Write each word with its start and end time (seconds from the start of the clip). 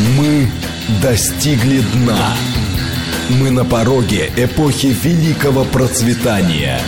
Мы 0.00 0.48
достигли 1.02 1.80
дна. 1.92 2.34
Мы 3.38 3.50
на 3.50 3.66
пороге 3.66 4.32
эпохи 4.34 4.86
великого 4.86 5.64
процветания. 5.64 6.80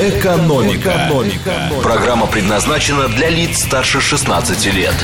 Экономика. 0.00 0.90
Экономика. 0.90 1.70
Программа 1.80 2.26
предназначена 2.26 3.08
для 3.08 3.28
лиц 3.28 3.62
старше 3.62 4.00
16 4.00 4.74
лет. 4.74 4.94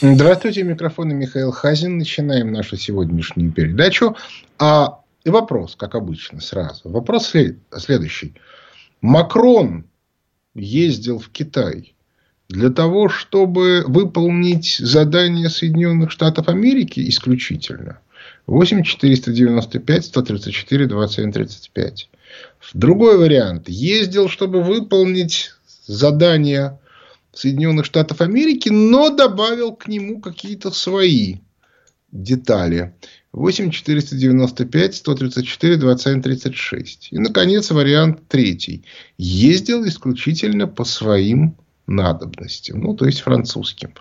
Здравствуйте, 0.00 0.62
микрофон 0.62 1.14
Михаил 1.14 1.52
Хазин. 1.52 1.98
Начинаем 1.98 2.50
нашу 2.50 2.78
сегодняшнюю 2.78 3.52
передачу. 3.52 4.16
А 4.58 5.00
вопрос, 5.26 5.76
как 5.76 5.94
обычно, 5.94 6.40
сразу. 6.40 6.88
Вопрос 6.88 7.30
следующий. 7.76 8.34
Макрон 9.02 9.84
ездил 10.54 11.18
в 11.18 11.28
Китай 11.28 11.94
для 12.50 12.70
того, 12.70 13.08
чтобы 13.08 13.84
выполнить 13.86 14.76
задание 14.78 15.48
Соединенных 15.48 16.10
Штатов 16.10 16.48
Америки 16.48 17.08
исключительно. 17.08 18.00
8 18.48 18.82
495 18.82 20.04
134 20.04 20.86
27 20.86 21.32
35. 21.32 22.10
Другой 22.74 23.18
вариант. 23.18 23.68
Ездил, 23.68 24.28
чтобы 24.28 24.64
выполнить 24.64 25.52
задание 25.86 26.80
Соединенных 27.32 27.86
Штатов 27.86 28.20
Америки, 28.20 28.68
но 28.68 29.10
добавил 29.10 29.72
к 29.72 29.86
нему 29.86 30.20
какие-то 30.20 30.72
свои 30.72 31.36
детали. 32.10 32.92
8 33.32 33.70
495 33.70 34.96
134 34.96 35.76
27 35.76 36.22
36. 36.22 37.08
И, 37.12 37.18
наконец, 37.18 37.70
вариант 37.70 38.26
третий. 38.26 38.84
Ездил 39.18 39.86
исключительно 39.86 40.66
по 40.66 40.82
своим 40.82 41.54
надобностям. 41.90 42.80
Ну, 42.80 42.94
то 42.94 43.06
есть 43.06 43.20
французским. 43.20 43.94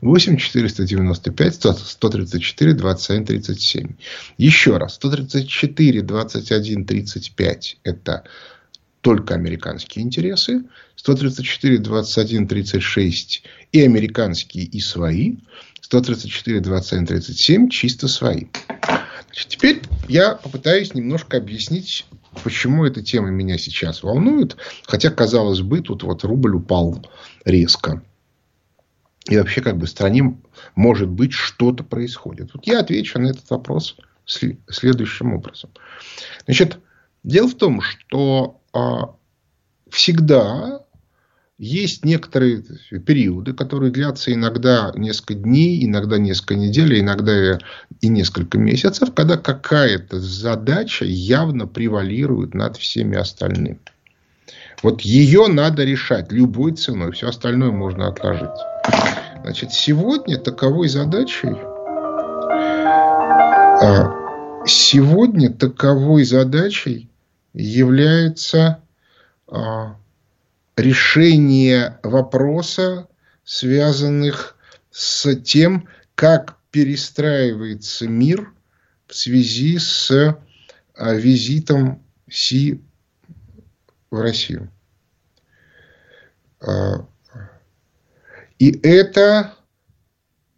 8 0.00 0.36
495 0.36 1.54
134 1.54 2.74
27 2.74 3.24
37. 3.24 3.96
Еще 4.36 4.76
раз. 4.76 4.94
134 4.94 6.02
21 6.02 6.84
35 6.84 7.78
это 7.84 8.24
только 9.00 9.34
американские 9.34 10.04
интересы. 10.04 10.64
134 10.96 11.78
21 11.78 12.48
36 12.48 13.42
и 13.72 13.82
американские, 13.82 14.64
и 14.64 14.80
свои. 14.80 15.36
134, 15.80 16.60
27, 16.60 17.06
37 17.06 17.68
чисто 17.70 18.08
свои. 18.08 18.44
Значит, 19.26 19.48
теперь 19.48 19.82
я 20.08 20.34
попытаюсь 20.34 20.92
немножко 20.92 21.38
объяснить, 21.38 22.04
почему 22.38 22.84
эта 22.84 23.02
тема 23.02 23.30
меня 23.30 23.58
сейчас 23.58 24.02
волнует. 24.02 24.56
Хотя, 24.86 25.10
казалось 25.10 25.60
бы, 25.60 25.80
тут 25.80 26.02
вот 26.02 26.24
рубль 26.24 26.54
упал 26.56 27.04
резко. 27.44 28.02
И 29.28 29.36
вообще, 29.36 29.60
как 29.60 29.76
бы, 29.76 29.86
в 29.86 29.90
стране, 29.90 30.38
может 30.74 31.08
быть, 31.08 31.32
что-то 31.32 31.84
происходит. 31.84 32.54
Вот 32.54 32.66
я 32.66 32.80
отвечу 32.80 33.18
на 33.18 33.28
этот 33.28 33.48
вопрос 33.50 33.96
следующим 34.26 35.34
образом. 35.34 35.70
Значит, 36.44 36.78
дело 37.24 37.48
в 37.48 37.54
том, 37.54 37.80
что 37.80 38.60
а, 38.72 39.14
всегда 39.90 40.84
есть 41.58 42.04
некоторые 42.04 42.62
периоды, 43.04 43.52
которые 43.52 43.90
длятся 43.90 44.32
иногда 44.32 44.92
несколько 44.94 45.34
дней, 45.34 45.84
иногда 45.84 46.16
несколько 46.16 46.54
недель, 46.54 47.00
иногда 47.00 47.58
и 48.00 48.08
несколько 48.08 48.58
месяцев, 48.58 49.12
когда 49.12 49.36
какая-то 49.36 50.20
задача 50.20 51.04
явно 51.04 51.66
превалирует 51.66 52.54
над 52.54 52.76
всеми 52.76 53.16
остальными. 53.16 53.80
Вот 54.84 55.00
ее 55.00 55.48
надо 55.48 55.84
решать 55.84 56.30
любой 56.30 56.72
ценой, 56.72 57.10
все 57.10 57.28
остальное 57.28 57.72
можно 57.72 58.06
отложить. 58.06 58.48
Значит, 59.42 59.72
сегодня 59.72 60.38
таковой 60.38 60.88
задачей 60.88 61.56
а, 63.80 64.12
сегодня 64.66 65.52
таковой 65.52 66.24
задачей 66.24 67.08
является 67.52 68.80
а, 69.48 69.96
решение 70.78 71.98
вопроса, 72.02 73.08
связанных 73.44 74.56
с 74.90 75.34
тем, 75.36 75.88
как 76.14 76.56
перестраивается 76.70 78.06
мир 78.08 78.52
в 79.06 79.14
связи 79.14 79.78
с 79.78 80.10
а, 80.94 81.14
визитом 81.14 82.02
Си 82.30 82.80
в 84.10 84.20
Россию. 84.20 84.70
А, 86.60 87.06
и 88.58 88.70
это 88.82 89.54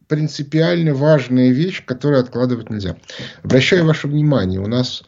принципиально 0.06 0.94
важная 0.94 1.50
вещь, 1.50 1.84
которую 1.84 2.20
откладывать 2.20 2.69
нельзя. 2.69 2.97
Обращаю 3.42 3.87
ваше 3.87 4.08
внимание, 4.08 4.60
у 4.60 4.66
нас 4.66 5.02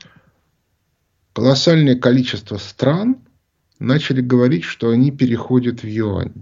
колоссальное 1.35 1.97
количество 1.97 2.57
стран– 2.57 3.19
начали 3.83 4.21
говорить, 4.21 4.65
что 4.65 4.91
они 4.91 5.11
переходят 5.11 5.83
в 5.83 5.87
юань. 5.87 6.33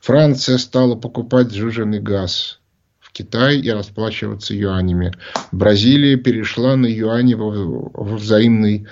Франция 0.00 0.58
стала 0.58 0.96
покупать 0.96 1.52
сжиженный 1.52 2.00
газ 2.00 2.60
в 2.98 3.12
Китай 3.12 3.58
и 3.58 3.70
расплачиваться 3.70 4.54
юанями. 4.54 5.12
Бразилия 5.52 6.16
перешла 6.16 6.76
на 6.76 6.86
юани 6.86 7.34
во, 7.34 7.50
во 7.50 8.16
взаимной 8.16 8.86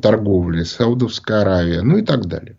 торговле. 0.00 0.64
Саудовская 0.64 1.42
Аравия, 1.42 1.82
ну 1.82 1.98
и 1.98 2.02
так 2.02 2.26
далее. 2.26 2.56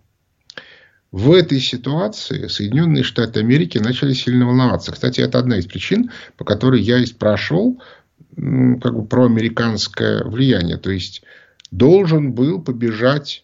В 1.12 1.34
этой 1.34 1.60
ситуации 1.60 2.48
Соединенные 2.48 3.04
Штаты 3.04 3.40
Америки 3.40 3.78
начали 3.78 4.14
сильно 4.14 4.46
волноваться. 4.46 4.92
Кстати, 4.92 5.22
это 5.22 5.40
одна 5.40 5.58
из 5.58 5.66
причин, 5.66 6.12
по 6.38 6.46
которой 6.46 6.82
я 6.82 7.00
и 7.00 7.06
спрашивал 7.06 7.82
как 8.36 8.94
бы, 8.94 9.06
про 9.06 9.26
американское 9.26 10.24
влияние. 10.24 10.78
То 10.78 10.92
есть, 10.92 11.24
должен 11.70 12.32
был 12.32 12.62
побежать 12.62 13.44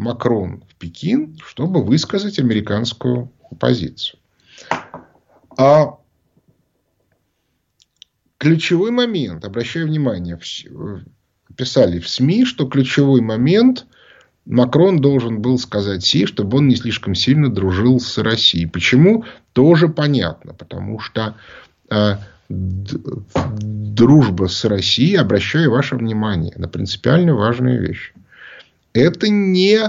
Макрон 0.00 0.64
в 0.68 0.74
Пекин, 0.76 1.38
чтобы 1.44 1.84
высказать 1.84 2.38
американскую 2.38 3.30
позицию. 3.58 4.18
А 5.56 5.98
ключевой 8.38 8.90
момент, 8.90 9.44
обращаю 9.44 9.86
внимание, 9.86 10.38
писали 11.56 11.98
в 11.98 12.08
СМИ, 12.08 12.46
что 12.46 12.66
ключевой 12.66 13.20
момент 13.20 13.86
Макрон 14.46 15.00
должен 15.00 15.42
был 15.42 15.58
сказать 15.58 16.02
Си, 16.02 16.24
чтобы 16.24 16.58
он 16.58 16.68
не 16.68 16.76
слишком 16.76 17.14
сильно 17.14 17.52
дружил 17.52 18.00
с 18.00 18.16
Россией. 18.18 18.66
Почему? 18.66 19.24
Тоже 19.52 19.88
понятно. 19.88 20.54
Потому 20.54 20.98
что 20.98 21.36
э, 21.90 22.16
дружба 22.48 24.46
с 24.46 24.64
Россией, 24.64 25.16
обращаю 25.16 25.70
ваше 25.70 25.96
внимание 25.96 26.54
на 26.56 26.68
принципиально 26.68 27.34
важную 27.34 27.80
вещь 27.86 28.14
это 28.92 29.28
не, 29.28 29.80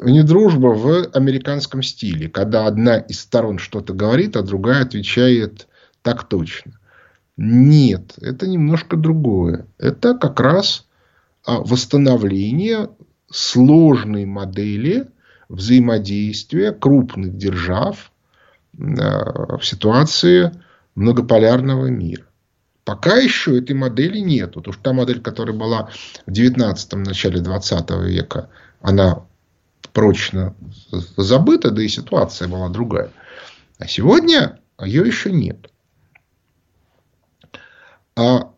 не 0.00 0.22
дружба 0.22 0.68
в 0.68 1.10
американском 1.14 1.82
стиле, 1.82 2.28
когда 2.28 2.66
одна 2.66 2.98
из 2.98 3.20
сторон 3.20 3.58
что-то 3.58 3.94
говорит, 3.94 4.36
а 4.36 4.42
другая 4.42 4.82
отвечает 4.82 5.68
так 6.02 6.28
точно. 6.28 6.72
Нет, 7.36 8.14
это 8.20 8.46
немножко 8.46 8.96
другое. 8.96 9.66
Это 9.78 10.14
как 10.14 10.40
раз 10.40 10.86
а, 11.44 11.60
восстановление 11.60 12.90
сложной 13.30 14.26
модели 14.26 15.08
взаимодействия 15.48 16.72
крупных 16.72 17.36
держав 17.36 18.12
а, 18.78 19.56
в 19.56 19.64
ситуации 19.64 20.52
многополярного 20.94 21.86
мира. 21.86 22.24
Пока 22.90 23.18
еще 23.18 23.56
этой 23.56 23.76
модели 23.76 24.18
нет. 24.18 24.54
Потому 24.54 24.72
что 24.72 24.82
та 24.82 24.92
модель, 24.92 25.20
которая 25.20 25.56
была 25.56 25.90
в 26.26 26.32
19-м, 26.32 27.04
начале 27.04 27.40
20 27.40 27.88
века, 28.08 28.50
она 28.80 29.24
прочно 29.92 30.56
забыта, 31.16 31.70
да 31.70 31.84
и 31.84 31.86
ситуация 31.86 32.48
была 32.48 32.68
другая. 32.68 33.12
А 33.78 33.86
сегодня 33.86 34.58
ее 34.80 35.06
еще 35.06 35.30
нет. 35.30 35.70
А 38.16 38.50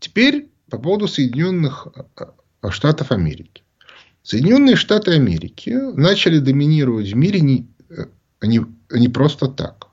теперь 0.00 0.50
по 0.68 0.78
поводу 0.78 1.06
Соединенных 1.06 1.86
э, 2.18 2.70
Штатов 2.70 3.12
Америки. 3.12 3.62
Соединенные 4.24 4.74
Штаты 4.74 5.12
Америки 5.12 5.70
начали 5.70 6.40
доминировать 6.40 7.12
в 7.12 7.14
мире 7.14 7.40
не, 7.40 7.68
э, 7.88 8.06
не, 8.42 8.66
не 8.90 9.06
просто 9.06 9.46
так. 9.46 9.91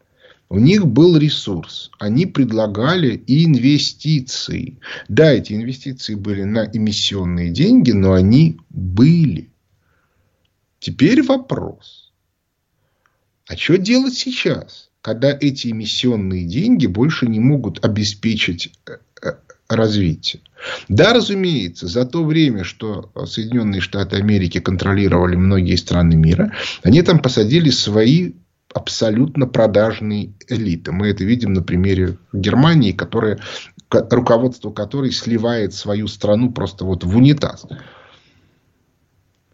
У 0.50 0.57
них 0.57 0.88
был 0.88 1.16
ресурс. 1.16 1.92
Они 2.00 2.25
предлагали 2.25 3.24
инвестиции. 3.28 4.80
Да, 5.07 5.31
эти 5.31 5.54
инвестиции 5.54 6.16
были 6.16 6.44
на 6.44 6.66
эмиссионные 6.66 7.51
деньги, 7.51 7.92
но 7.92 8.13
они 8.13 8.60
были. 8.69 9.51
Теперь 10.80 11.22
вопрос. 11.22 12.12
А 13.48 13.56
что 13.56 13.78
делать 13.78 14.16
сейчас, 14.16 14.90
когда 15.01 15.38
эти 15.40 15.68
эмиссионные 15.68 16.46
деньги 16.46 16.88
больше 16.88 17.28
не 17.28 17.40
могут 17.40 17.86
обеспечить 17.86 18.74
э, 18.88 18.98
э, 19.22 19.34
развития. 19.68 20.40
Да, 20.88 21.13
разумеется, 21.13 21.88
за 21.88 22.06
то 22.06 22.24
время, 22.24 22.63
что 22.63 23.12
Соединенные 23.28 23.81
Штаты 23.81 24.16
Америки 24.18 24.60
контролировали 24.60 25.36
многие 25.36 25.75
страны 25.75 26.16
мира, 26.16 26.54
они 26.81 27.01
там 27.04 27.19
посадили 27.19 27.69
свои 27.69 28.34
абсолютно 28.74 29.48
продажные 29.48 30.33
элиты. 30.48 30.92
Мы 30.92 31.07
это 31.07 31.24
видим 31.24 31.54
на 31.54 31.63
примере 31.63 32.18
Германии, 32.33 32.92
которая, 32.92 33.39
руководство 33.89 34.71
которой 34.71 35.12
сливает 35.12 35.74
свою 35.74 36.07
страну 36.07 36.51
просто 36.51 36.86
вот 36.86 37.04
в 37.04 37.16
унитаз. 37.16 37.66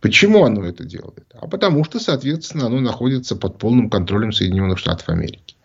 Почему 0.02 0.44
оно 0.44 0.64
это 0.66 0.84
делает? 0.84 1.26
А 1.34 1.48
потому 1.48 1.84
что, 1.84 2.00
соответственно, 2.00 2.68
оно 2.68 2.80
находится 2.80 3.36
под 3.36 3.58
полным 3.58 3.90
контролем 3.90 4.32
Соединенных 4.32 4.78
Штатов 4.78 5.10
Америки. 5.10 5.56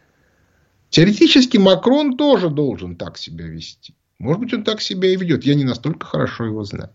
Теоретически 0.88 1.56
Макрон 1.58 2.16
тоже 2.16 2.48
должен 2.48 2.96
так 2.96 3.18
себя 3.18 3.46
вести. 3.46 3.94
Может 4.18 4.40
быть, 4.40 4.54
он 4.54 4.64
так 4.64 4.80
себя 4.80 5.08
и 5.08 5.16
ведет. 5.16 5.44
Я 5.44 5.54
не 5.54 5.64
настолько 5.64 6.06
хорошо 6.06 6.44
его 6.44 6.64
знаю. 6.64 6.90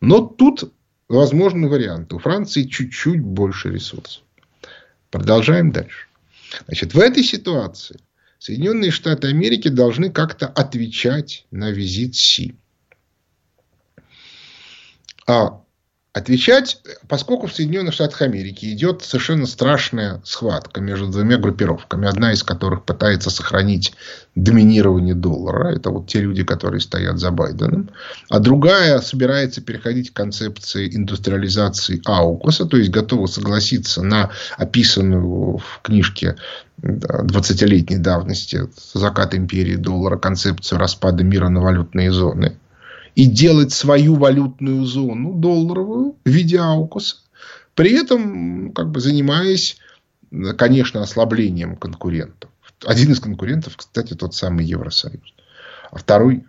Но 0.00 0.20
тут 0.20 0.72
возможны 1.08 1.68
варианты. 1.68 2.16
У 2.16 2.18
Франции 2.18 2.64
чуть-чуть 2.64 3.20
больше 3.20 3.70
ресурсов. 3.70 4.22
Продолжаем 5.10 5.72
дальше. 5.72 6.06
Значит, 6.66 6.94
в 6.94 6.98
этой 6.98 7.22
ситуации 7.22 8.00
Соединенные 8.38 8.90
Штаты 8.90 9.28
Америки 9.28 9.68
должны 9.68 10.10
как-то 10.10 10.46
отвечать 10.46 11.46
на 11.50 11.70
визит 11.70 12.14
Си. 12.14 12.56
А 15.26 15.62
отвечать, 16.18 16.80
поскольку 17.08 17.46
в 17.46 17.54
Соединенных 17.54 17.94
Штатах 17.94 18.22
Америки 18.22 18.66
идет 18.66 19.02
совершенно 19.02 19.46
страшная 19.46 20.20
схватка 20.24 20.80
между 20.80 21.08
двумя 21.08 21.38
группировками, 21.38 22.08
одна 22.08 22.32
из 22.32 22.42
которых 22.42 22.84
пытается 22.84 23.30
сохранить 23.30 23.94
доминирование 24.34 25.14
доллара, 25.14 25.74
это 25.74 25.90
вот 25.90 26.08
те 26.08 26.20
люди, 26.20 26.44
которые 26.44 26.80
стоят 26.80 27.18
за 27.18 27.30
Байденом, 27.30 27.90
а 28.28 28.38
другая 28.38 29.00
собирается 29.00 29.60
переходить 29.60 30.10
к 30.10 30.16
концепции 30.16 30.94
индустриализации 30.94 32.02
Аукуса, 32.04 32.66
то 32.66 32.76
есть 32.76 32.90
готова 32.90 33.26
согласиться 33.26 34.02
на 34.02 34.30
описанную 34.56 35.58
в 35.58 35.80
книжке 35.82 36.36
20-летней 36.82 37.98
давности 37.98 38.68
«Закат 38.94 39.34
империи 39.34 39.76
доллара» 39.76 40.16
концепцию 40.16 40.78
распада 40.78 41.24
мира 41.24 41.48
на 41.48 41.60
валютные 41.60 42.12
зоны– 42.12 42.56
и 43.18 43.26
делать 43.26 43.72
свою 43.72 44.14
валютную 44.14 44.84
зону 44.84 45.32
долларовую 45.34 46.14
в 46.24 46.28
виде 46.28 46.56
аукуса, 46.60 47.16
при 47.74 47.90
этом 47.90 48.72
как 48.72 48.92
бы 48.92 49.00
занимаясь, 49.00 49.78
конечно, 50.56 51.02
ослаблением 51.02 51.74
конкурентов. 51.74 52.48
Один 52.86 53.10
из 53.10 53.18
конкурентов, 53.18 53.76
кстати, 53.76 54.14
тот 54.14 54.36
самый 54.36 54.64
Евросоюз. 54.66 55.34
А 55.90 55.98
второй 55.98 56.44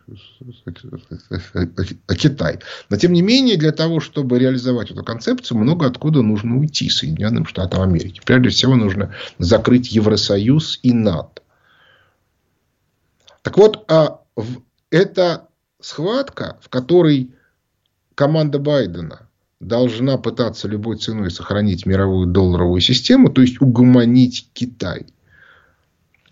Китай. 2.16 2.60
Но, 2.92 2.98
тем 2.98 3.14
не 3.14 3.24
менее, 3.24 3.58
для 3.58 3.72
того, 3.72 4.00
чтобы 4.00 4.38
реализовать 4.38 4.92
эту 4.92 5.04
концепцию, 5.04 5.58
много 5.58 5.88
откуда 5.88 6.22
нужно 6.22 6.60
уйти 6.60 6.88
Соединенным 6.88 7.48
Штатам 7.48 7.82
Америки. 7.82 8.22
Прежде 8.24 8.50
всего, 8.50 8.76
нужно 8.76 9.16
закрыть 9.40 9.92
Евросоюз 9.92 10.82
и 10.84 10.94
НАТО. 10.94 11.42
Так 13.42 13.58
вот, 13.58 13.86
а 13.90 14.22
это 14.92 15.49
схватка, 15.80 16.58
в 16.62 16.70
которой 16.70 17.34
команда 18.16 18.60
Байдена 18.60 19.30
должна 19.60 20.18
пытаться 20.18 20.68
любой 20.68 20.98
ценой 20.98 21.32
сохранить 21.32 21.86
мировую 21.86 22.28
долларовую 22.28 22.82
систему, 22.82 23.30
то 23.30 23.42
есть 23.42 23.62
угомонить 23.62 24.50
Китай. 24.54 25.08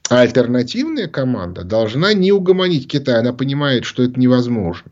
А 0.10 0.22
альтернативная 0.22 1.08
команда 1.08 1.64
должна 1.64 2.14
не 2.14 2.32
угомонить 2.32 2.88
Китай, 2.88 3.20
она 3.20 3.34
понимает, 3.34 3.84
что 3.84 4.04
это 4.04 4.20
невозможно. 4.20 4.92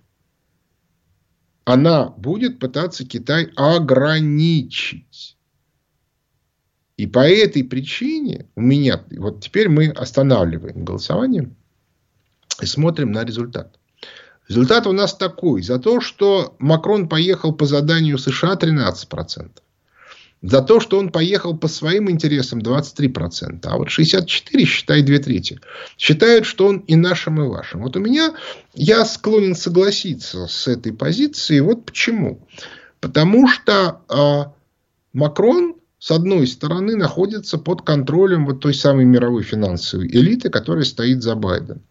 Она 1.63 2.09
будет 2.09 2.59
пытаться 2.59 3.05
Китай 3.05 3.49
ограничить. 3.55 5.37
И 6.97 7.07
по 7.07 7.27
этой 7.27 7.63
причине 7.63 8.47
у 8.55 8.61
меня, 8.61 9.03
вот 9.17 9.43
теперь 9.43 9.67
мы 9.69 9.87
останавливаем 9.87 10.85
голосование 10.85 11.49
и 12.61 12.65
смотрим 12.65 13.11
на 13.11 13.23
результат. 13.25 13.79
Результат 14.47 14.85
у 14.85 14.91
нас 14.91 15.15
такой. 15.15 15.61
За 15.61 15.79
то, 15.79 16.01
что 16.01 16.55
Макрон 16.59 17.09
поехал 17.09 17.53
по 17.53 17.65
заданию 17.65 18.17
США 18.17 18.53
13%. 18.53 19.49
За 20.41 20.61
то, 20.61 20.79
что 20.79 20.99
он 20.99 21.09
поехал 21.11 21.57
по 21.57 21.67
своим 21.67 22.11
интересам 22.11 22.59
23%. 22.59 23.61
А 23.63 23.77
вот 23.77 23.89
64, 23.89 24.65
считай, 24.65 25.01
две 25.01 25.17
трети. 25.17 25.59
Считают, 25.97 26.45
что 26.45 26.67
он 26.67 26.77
и 26.79 26.95
нашим, 26.95 27.41
и 27.41 27.47
вашим. 27.47 27.81
Вот 27.81 27.95
у 27.95 27.99
меня, 27.99 28.35
я 28.75 29.05
склонен 29.05 29.55
согласиться 29.55 30.45
с 30.45 30.67
этой 30.67 30.93
позицией. 30.93 31.61
Вот 31.61 31.85
почему. 31.85 32.47
Потому 32.99 33.47
что 33.47 34.01
э, 34.07 34.51
Макрон, 35.13 35.77
с 35.97 36.11
одной 36.11 36.45
стороны, 36.45 36.95
находится 36.95 37.57
под 37.57 37.81
контролем 37.81 38.45
вот 38.45 38.59
той 38.59 38.75
самой 38.75 39.05
мировой 39.05 39.41
финансовой 39.41 40.07
элиты, 40.07 40.49
которая 40.49 40.83
стоит 40.83 41.23
за 41.23 41.33
Байденом. 41.33 41.81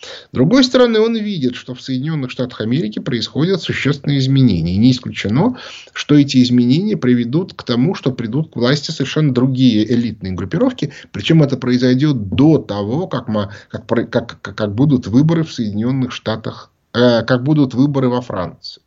С 0.00 0.28
другой 0.32 0.64
стороны, 0.64 1.00
он 1.00 1.16
видит, 1.16 1.54
что 1.54 1.74
в 1.74 1.80
Соединенных 1.80 2.30
Штатах 2.30 2.60
Америки 2.60 2.98
происходят 2.98 3.62
существенные 3.62 4.18
изменения. 4.18 4.76
Не 4.76 4.90
исключено, 4.90 5.58
что 5.92 6.16
эти 6.16 6.42
изменения 6.42 6.96
приведут 6.96 7.54
к 7.54 7.62
тому, 7.62 7.94
что 7.94 8.12
придут 8.12 8.52
к 8.52 8.56
власти 8.56 8.90
совершенно 8.90 9.32
другие 9.32 9.90
элитные 9.90 10.32
группировки. 10.32 10.92
Причем 11.12 11.42
это 11.42 11.56
произойдет 11.56 12.28
до 12.28 12.58
того, 12.58 13.06
как, 13.06 13.28
мы, 13.28 13.50
как, 13.70 13.86
как, 14.10 14.40
как 14.42 14.74
будут 14.74 15.06
выборы 15.06 15.44
в 15.44 15.52
Соединенных 15.52 16.12
Штатах, 16.12 16.70
э, 16.92 17.22
как 17.22 17.42
будут 17.42 17.74
выборы 17.74 18.08
во 18.08 18.20
Франции. 18.20 18.82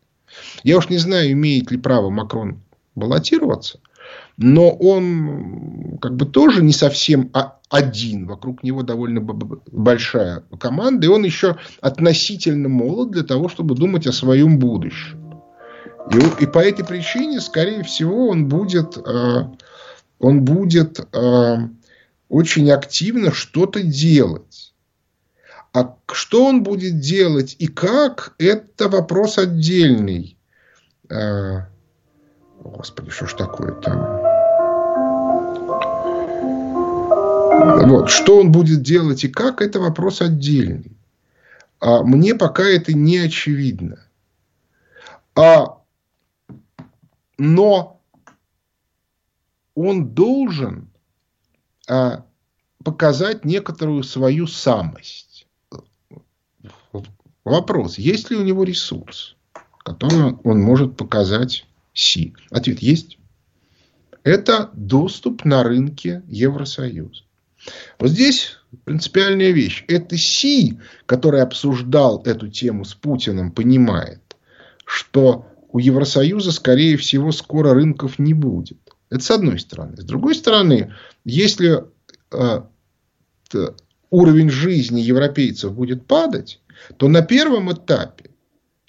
Я 0.64 0.78
уж 0.78 0.90
не 0.90 0.98
знаю, 0.98 1.32
имеет 1.32 1.72
ли 1.72 1.78
право 1.78 2.10
Макрон 2.10 2.62
баллотироваться 2.96 3.80
но 4.38 4.70
он 4.70 5.98
как 6.00 6.16
бы 6.16 6.26
тоже 6.26 6.64
не 6.64 6.74
совсем 6.74 7.30
один. 7.70 8.28
Вокруг 8.28 8.64
него 8.64 8.84
довольно 8.84 9.22
большая 9.22 10.44
команда, 10.60 11.08
и 11.08 11.10
он 11.10 11.24
еще 11.24 11.58
относительно 11.82 12.70
молод 12.70 13.12
для 13.12 13.24
того, 13.24 13.50
чтобы 13.50 13.76
думать 13.76 14.08
о 14.08 14.14
своем 14.14 14.60
будущем. 14.60 15.42
И, 16.12 16.44
и 16.44 16.46
по 16.46 16.60
этой 16.60 16.86
причине, 16.86 17.42
скорее 17.42 17.84
всего, 17.84 18.30
он 18.30 18.48
будет, 18.48 18.98
э, 18.98 19.44
он 20.20 20.46
будет 20.46 21.00
э, 21.00 21.56
очень 22.30 22.72
активно 22.72 23.34
что-то 23.34 23.84
делать. 23.84 24.74
А 25.74 25.96
что 26.12 26.46
он 26.46 26.64
будет 26.64 27.00
делать 27.00 27.56
и 27.60 27.68
как, 27.68 28.34
это 28.40 28.88
вопрос 28.88 29.38
отдельный. 29.38 30.38
Э, 31.10 31.66
господи, 32.64 33.12
что 33.12 33.28
ж 33.28 33.34
такое-то? 33.34 34.27
Вот. 37.58 38.10
Что 38.10 38.40
он 38.40 38.52
будет 38.52 38.82
делать 38.82 39.24
и 39.24 39.28
как, 39.28 39.62
это 39.62 39.80
вопрос 39.80 40.22
отдельный. 40.22 40.98
А 41.80 42.04
мне 42.04 42.36
пока 42.36 42.64
это 42.64 42.94
не 42.94 43.18
очевидно. 43.18 44.08
А, 45.36 45.78
но 47.38 48.02
он 49.76 50.10
должен 50.10 50.90
а, 51.88 52.26
показать 52.84 53.46
некоторую 53.46 54.04
свою 54.04 54.48
самость. 54.48 55.48
Вопрос, 57.44 57.98
есть 57.98 58.30
ли 58.30 58.36
у 58.36 58.44
него 58.44 58.64
ресурс, 58.64 59.36
который 59.84 60.36
он 60.44 60.62
может 60.62 60.98
показать 60.98 61.66
Си? 61.94 62.36
Ответ 62.50 62.80
есть. 62.80 63.20
Это 64.24 64.70
доступ 64.74 65.46
на 65.46 65.64
рынке 65.64 66.24
Евросоюза. 66.28 67.27
Вот 68.00 68.10
здесь 68.10 68.58
принципиальная 68.84 69.52
вещь. 69.52 69.84
Это 69.88 70.18
Си, 70.18 70.80
который 71.06 71.42
обсуждал 71.42 72.22
эту 72.26 72.48
тему 72.48 72.86
с 72.86 72.94
Путиным, 72.94 73.52
понимает, 73.52 74.22
что 74.86 75.46
у 75.70 75.80
Евросоюза, 75.80 76.52
скорее 76.52 76.98
всего, 76.98 77.32
скоро 77.32 77.74
рынков 77.74 78.20
не 78.20 78.34
будет. 78.34 78.78
Это 79.10 79.24
с 79.24 79.32
одной 79.32 79.60
стороны. 79.60 79.98
С 79.98 80.04
другой 80.04 80.36
стороны, 80.36 80.94
если 81.24 81.86
э, 82.32 82.62
уровень 84.10 84.50
жизни 84.50 85.02
европейцев 85.02 85.74
будет 85.74 86.06
падать, 86.06 86.62
то 86.98 87.08
на 87.08 87.22
первом 87.22 87.72
этапе 87.72 88.32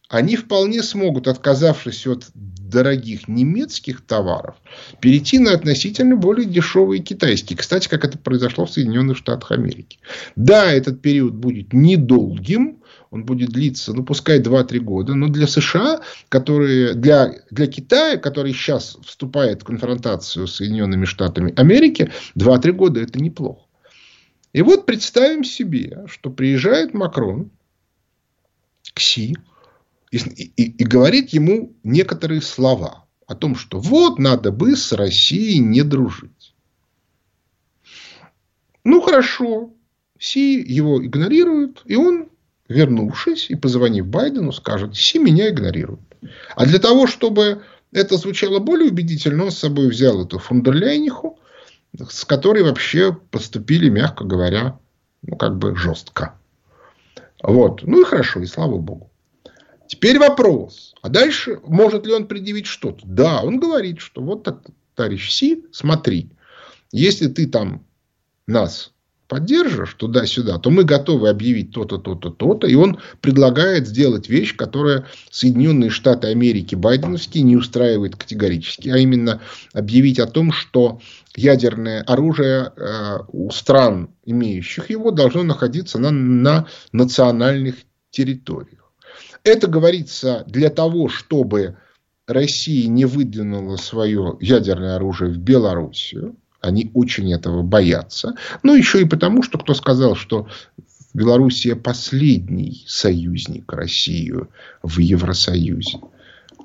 они 0.08 0.36
вполне 0.36 0.82
смогут, 0.82 1.28
отказавшись 1.28 2.06
от 2.06 2.26
дорогих 2.68 3.28
немецких 3.28 4.00
товаров, 4.02 4.56
перейти 5.00 5.38
на 5.38 5.52
относительно 5.52 6.16
более 6.16 6.46
дешевые 6.46 7.02
китайские. 7.02 7.56
Кстати, 7.56 7.88
как 7.88 8.04
это 8.04 8.18
произошло 8.18 8.66
в 8.66 8.70
Соединенных 8.70 9.16
Штатах 9.16 9.52
Америки. 9.52 9.98
Да, 10.36 10.70
этот 10.70 11.00
период 11.02 11.34
будет 11.34 11.72
недолгим, 11.72 12.78
он 13.10 13.24
будет 13.24 13.50
длиться, 13.50 13.94
ну, 13.94 14.04
пускай 14.04 14.40
2-3 14.40 14.78
года, 14.80 15.14
но 15.14 15.28
для 15.28 15.46
США, 15.46 16.02
которые, 16.28 16.94
для, 16.94 17.32
для 17.50 17.66
Китая, 17.66 18.18
который 18.18 18.52
сейчас 18.52 18.98
вступает 19.04 19.62
в 19.62 19.64
конфронтацию 19.64 20.46
с 20.46 20.56
Соединенными 20.56 21.06
Штатами 21.06 21.52
Америки, 21.56 22.12
2-3 22.36 22.72
года 22.72 23.00
это 23.00 23.18
неплохо. 23.18 23.62
И 24.52 24.62
вот 24.62 24.86
представим 24.86 25.44
себе, 25.44 26.04
что 26.06 26.30
приезжает 26.30 26.94
Макрон, 26.94 27.50
к 28.94 29.00
Си 29.00 29.36
и, 30.10 30.16
и, 30.16 30.62
и 30.70 30.84
говорит 30.84 31.30
ему 31.30 31.74
некоторые 31.82 32.40
слова 32.40 33.04
о 33.26 33.34
том, 33.34 33.54
что 33.56 33.78
вот 33.78 34.18
надо 34.18 34.52
бы 34.52 34.76
с 34.76 34.92
Россией 34.92 35.58
не 35.58 35.82
дружить. 35.82 36.54
Ну 38.84 39.00
хорошо, 39.02 39.72
Си 40.18 40.60
его 40.60 41.04
игнорирует, 41.04 41.82
и 41.84 41.96
он, 41.96 42.28
вернувшись 42.68 43.50
и 43.50 43.54
позвонив 43.54 44.06
Байдену, 44.06 44.52
скажет, 44.52 44.96
Си 44.96 45.18
меня 45.18 45.50
игнорирует. 45.50 46.00
А 46.56 46.66
для 46.66 46.78
того, 46.78 47.06
чтобы 47.06 47.62
это 47.92 48.16
звучало 48.16 48.58
более 48.58 48.90
убедительно, 48.90 49.44
он 49.44 49.50
с 49.50 49.58
собой 49.58 49.88
взял 49.88 50.24
эту 50.24 50.38
фундерляйниху, 50.38 51.38
с 52.08 52.24
которой 52.24 52.62
вообще 52.62 53.12
поступили, 53.30 53.88
мягко 53.88 54.24
говоря, 54.24 54.78
ну, 55.22 55.36
как 55.36 55.58
бы 55.58 55.76
жестко. 55.76 56.34
Вот. 57.42 57.82
Ну 57.82 58.00
и 58.00 58.04
хорошо, 58.04 58.40
и 58.40 58.46
слава 58.46 58.78
богу. 58.78 59.07
Теперь 59.88 60.18
вопрос. 60.18 60.94
А 61.02 61.08
дальше 61.08 61.60
может 61.66 62.06
ли 62.06 62.12
он 62.12 62.26
предъявить 62.26 62.66
что-то? 62.66 63.00
Да, 63.04 63.42
он 63.42 63.58
говорит, 63.58 64.00
что 64.00 64.20
вот 64.20 64.44
так, 64.44 64.62
товарищ 64.94 65.30
Си, 65.30 65.64
смотри, 65.72 66.30
если 66.92 67.26
ты 67.28 67.46
там 67.48 67.84
нас 68.46 68.92
поддержишь 69.28 69.94
туда-сюда, 69.94 70.58
то 70.58 70.70
мы 70.70 70.84
готовы 70.84 71.28
объявить 71.28 71.72
то-то, 71.72 71.98
то-то, 71.98 72.30
то-то. 72.30 72.66
И 72.66 72.74
он 72.74 72.98
предлагает 73.20 73.86
сделать 73.86 74.28
вещь, 74.28 74.56
которая 74.56 75.06
Соединенные 75.30 75.90
Штаты 75.90 76.28
Америки 76.28 76.74
байденовские 76.74 77.44
не 77.44 77.56
устраивает 77.56 78.16
категорически. 78.16 78.88
А 78.88 78.96
именно 78.96 79.40
объявить 79.74 80.18
о 80.18 80.26
том, 80.26 80.50
что 80.50 81.00
ядерное 81.36 82.02
оружие 82.02 82.72
э, 82.74 83.18
у 83.28 83.50
стран, 83.50 84.10
имеющих 84.24 84.90
его, 84.90 85.10
должно 85.10 85.42
находиться 85.42 85.98
на, 85.98 86.10
на 86.10 86.66
национальных 86.92 87.76
территориях. 88.10 88.87
Это 89.48 89.66
говорится 89.66 90.44
для 90.46 90.68
того, 90.68 91.08
чтобы 91.08 91.78
Россия 92.26 92.86
не 92.86 93.06
выдвинула 93.06 93.76
свое 93.76 94.36
ядерное 94.40 94.96
оружие 94.96 95.32
в 95.32 95.38
Белоруссию. 95.38 96.36
Они 96.60 96.90
очень 96.92 97.32
этого 97.32 97.62
боятся. 97.62 98.34
Ну, 98.62 98.74
еще 98.74 99.00
и 99.00 99.06
потому, 99.06 99.42
что 99.42 99.56
кто 99.56 99.72
сказал, 99.72 100.16
что 100.16 100.48
Белоруссия 101.14 101.76
последний 101.76 102.84
союзник 102.86 103.72
России 103.72 104.34
в 104.82 104.98
Евросоюзе. 104.98 105.98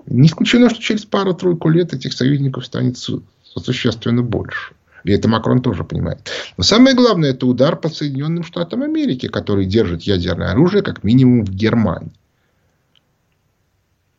Не 0.06 0.28
исключено, 0.28 0.70
что 0.70 0.82
через 0.82 1.06
пару-тройку 1.06 1.70
лет 1.70 1.94
этих 1.94 2.12
союзников 2.12 2.66
станет 2.66 2.98
существенно 2.98 4.24
больше. 4.24 4.74
И 5.06 5.12
это 5.14 5.30
Макрон 5.30 5.62
тоже 5.62 5.86
понимает. 5.86 6.30
Но 6.58 6.64
самое 6.64 6.98
главное, 6.98 7.30
это 7.30 7.48
удар 7.48 7.78
по 7.78 7.88
Соединенным 7.88 8.44
Штатам 8.44 8.84
Америки, 8.84 9.30
которые 9.30 9.68
держат 9.68 10.02
ядерное 10.02 10.52
оружие 10.52 10.84
как 10.84 11.06
минимум 11.06 11.46
в 11.46 11.50
Германии. 11.50 12.12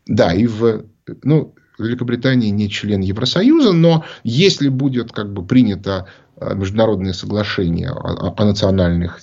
Да, 0.07 0.33
и 0.33 0.47
в... 0.47 0.85
Ну, 1.23 1.55
Великобритания 1.79 2.51
не 2.51 2.71
член 2.71 3.01
Евросоюза, 3.01 3.73
но 3.73 4.05
если 4.23 4.69
будет 4.69 5.13
как 5.13 5.33
бы 5.33 5.45
принято 5.45 6.09
э, 6.37 6.55
международное 6.55 7.13
соглашение 7.13 7.91
о, 7.91 8.33
о 8.37 8.45
национальных 8.45 9.21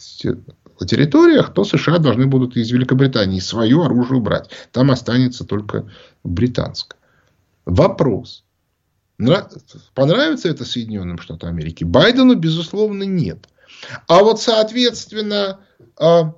территориях, 0.86 1.54
то 1.54 1.64
США 1.64 1.98
должны 1.98 2.28
будут 2.28 2.58
из 2.58 2.72
Великобритании 2.72 3.40
свое 3.40 3.84
оружие 3.84 4.18
убрать. 4.18 4.50
Там 4.72 4.92
останется 4.92 5.46
только 5.46 5.90
британское. 6.24 7.00
Вопрос. 7.66 8.44
Понравится 9.94 10.50
это 10.50 10.66
Соединенным 10.66 11.20
Штатам 11.20 11.50
Америки? 11.50 11.84
Байдену, 11.84 12.36
безусловно, 12.36 13.04
нет. 13.04 13.48
А 14.08 14.24
вот, 14.24 14.42
соответственно, 14.42 15.60
а, 15.98 16.34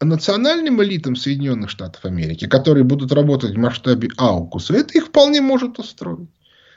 национальным 0.00 0.82
элитам 0.82 1.16
Соединенных 1.16 1.70
Штатов 1.70 2.04
Америки, 2.04 2.46
которые 2.46 2.84
будут 2.84 3.12
работать 3.12 3.54
в 3.54 3.58
масштабе 3.58 4.08
Аукуса, 4.16 4.74
это 4.74 4.98
их 4.98 5.06
вполне 5.06 5.40
может 5.40 5.78
устроить. 5.78 6.28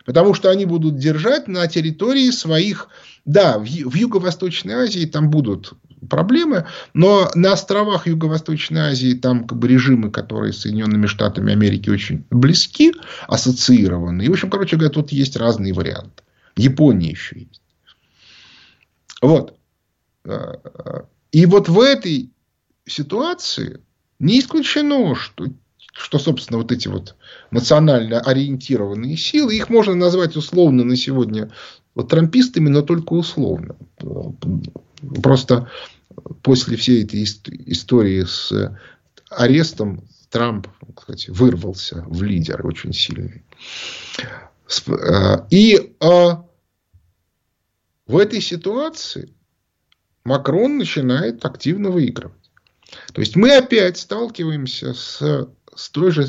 Потому 0.06 0.34
что 0.34 0.50
они 0.50 0.66
будут 0.66 0.98
держать 0.98 1.48
на 1.48 1.68
территории 1.68 2.30
своих... 2.32 2.88
Да, 3.26 3.60
в, 3.60 3.66
в 3.66 3.96
Юго-Восточной 3.96 4.74
Азии 4.74 5.06
там 5.06 5.30
будут 5.30 5.74
проблемы, 6.10 6.66
но 6.94 7.30
на 7.36 7.52
островах 7.54 8.08
Юго-Восточной 8.08 8.92
Азии 8.92 9.16
там 9.16 9.46
как 9.46 9.58
бы 9.58 9.68
режимы, 9.68 10.12
которые 10.12 10.54
с 10.54 10.60
Соединенными 10.62 11.08
Штатами 11.08 11.52
Америки 11.52 11.90
очень 11.90 12.24
близки, 12.30 12.94
ассоциированы. 13.28 14.22
И, 14.24 14.30
в 14.30 14.32
общем, 14.32 14.50
короче 14.50 14.78
говоря, 14.78 14.94
тут 14.94 15.12
есть 15.12 15.36
разные 15.36 15.74
варианты. 15.74 16.24
Япония 16.56 17.10
еще 17.10 17.40
есть. 17.40 17.62
Вот. 19.22 19.58
И 21.32 21.46
вот 21.46 21.68
в 21.68 21.82
этой 21.82 22.32
ситуации 22.88 23.82
не 24.20 24.40
исключено, 24.40 25.16
что, 25.16 25.46
что, 25.94 26.20
собственно, 26.20 26.60
вот 26.60 26.72
эти 26.72 26.88
вот 26.88 27.16
национально 27.52 28.20
ориентированные 28.20 29.18
силы, 29.18 29.56
их 29.56 29.70
можно 29.70 29.96
назвать 29.96 30.36
условно 30.36 30.84
на 30.84 30.96
сегодня 30.96 31.52
вот, 31.96 32.10
трампистами, 32.10 32.70
но 32.70 32.82
только 32.82 33.14
условно. 33.14 33.76
Просто 35.22 35.70
после 36.42 36.78
всей 36.78 37.04
этой 37.04 37.24
истории 37.24 38.24
с 38.24 38.78
арестом 39.30 40.04
Трамп, 40.30 40.68
кстати, 40.96 41.30
вырвался 41.30 42.04
в 42.08 42.22
лидер 42.24 42.66
очень 42.66 42.94
сильный. 42.94 43.44
Э, 44.88 45.46
и 45.50 45.96
а, 46.02 46.46
в 48.08 48.18
этой 48.18 48.42
ситуации 48.42 49.34
Макрон 50.24 50.78
начинает 50.78 51.46
активно 51.46 51.90
выигрывать. 51.90 52.47
То 53.14 53.22
есть 53.22 53.36
мы 53.36 53.56
опять 53.56 53.98
сталкиваемся 53.98 54.94
с, 54.94 55.50
с 55.76 55.90
той 55.90 56.12
же 56.12 56.26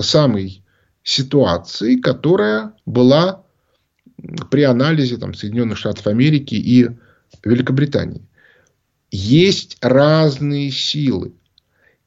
самой 0.00 0.62
ситуацией, 1.02 2.00
которая 2.00 2.74
была 2.86 3.44
при 4.50 4.62
анализе 4.62 5.16
там, 5.16 5.34
Соединенных 5.34 5.78
Штатов 5.78 6.06
Америки 6.06 6.54
и 6.54 6.88
Великобритании. 7.44 8.22
Есть 9.10 9.78
разные 9.80 10.70
силы. 10.70 11.32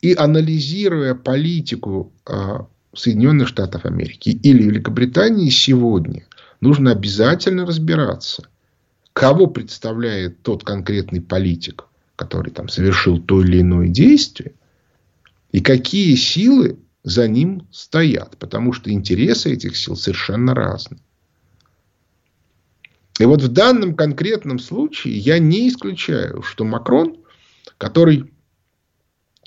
И 0.02 0.14
анализируя 0.14 1.14
политику 1.16 2.12
а, 2.26 2.68
Соединенных 2.94 3.48
Штатов 3.48 3.86
Америки 3.86 4.30
или 4.30 4.64
Великобритании 4.64 5.50
сегодня, 5.50 6.26
нужно 6.60 6.92
обязательно 6.92 7.66
разбираться, 7.66 8.44
кого 9.14 9.48
представляет 9.48 10.42
тот 10.42 10.64
конкретный 10.64 11.22
политик, 11.22 11.86
который 12.16 12.52
там 12.52 12.70
совершил 12.70 13.20
то 13.22 13.42
или 13.42 13.62
иное 13.62 13.88
действие, 13.88 14.54
и 15.52 15.60
какие 15.62 16.16
силы 16.16 16.80
за 17.04 17.28
ним 17.28 17.68
стоят, 17.72 18.38
потому 18.38 18.74
что 18.74 18.92
интересы 18.92 19.54
этих 19.54 19.76
сил 19.76 19.96
совершенно 19.96 20.54
разные. 20.54 21.02
И 23.20 23.26
вот 23.26 23.42
в 23.42 23.50
данном 23.50 23.96
конкретном 23.96 24.60
случае 24.60 25.18
я 25.18 25.40
не 25.40 25.70
исключаю, 25.70 26.42
что 26.42 26.64
Макрон, 26.64 27.18
который, 27.78 28.32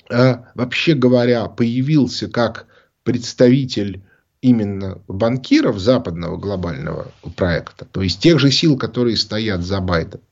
э, 0.09 0.35
вообще 0.53 0.93
говоря, 0.93 1.45
появился 1.47 2.29
как 2.29 2.67
представитель 3.03 4.03
именно 4.41 5.01
банкиров 5.07 5.79
западного 5.79 6.37
глобального 6.37 7.11
проекта, 7.35 7.85
то 7.85 8.01
есть 8.01 8.19
тех 8.19 8.39
же 8.39 8.51
сил, 8.51 8.77
которые 8.77 9.17
стоят 9.17 9.63
за 9.63 9.79
Байденом, 9.79 10.23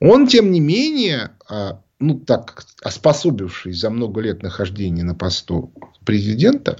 он, 0.00 0.26
тем 0.26 0.50
не 0.50 0.60
менее, 0.60 1.30
а, 1.48 1.80
ну 1.98 2.18
так, 2.18 2.64
оспособившись 2.82 3.78
за 3.78 3.90
много 3.90 4.20
лет 4.20 4.42
нахождения 4.42 5.02
на 5.02 5.14
посту 5.14 5.72
президента, 6.04 6.76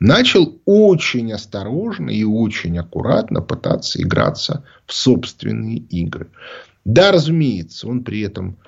начал 0.00 0.60
очень 0.64 1.32
осторожно 1.32 2.10
и 2.10 2.24
очень 2.24 2.78
аккуратно 2.78 3.40
пытаться 3.40 4.00
играться 4.00 4.64
в 4.86 4.94
собственные 4.94 5.78
игры. 5.78 6.30
Да, 6.84 7.12
разумеется, 7.12 7.88
он 7.88 8.04
при 8.04 8.20
этом 8.20 8.58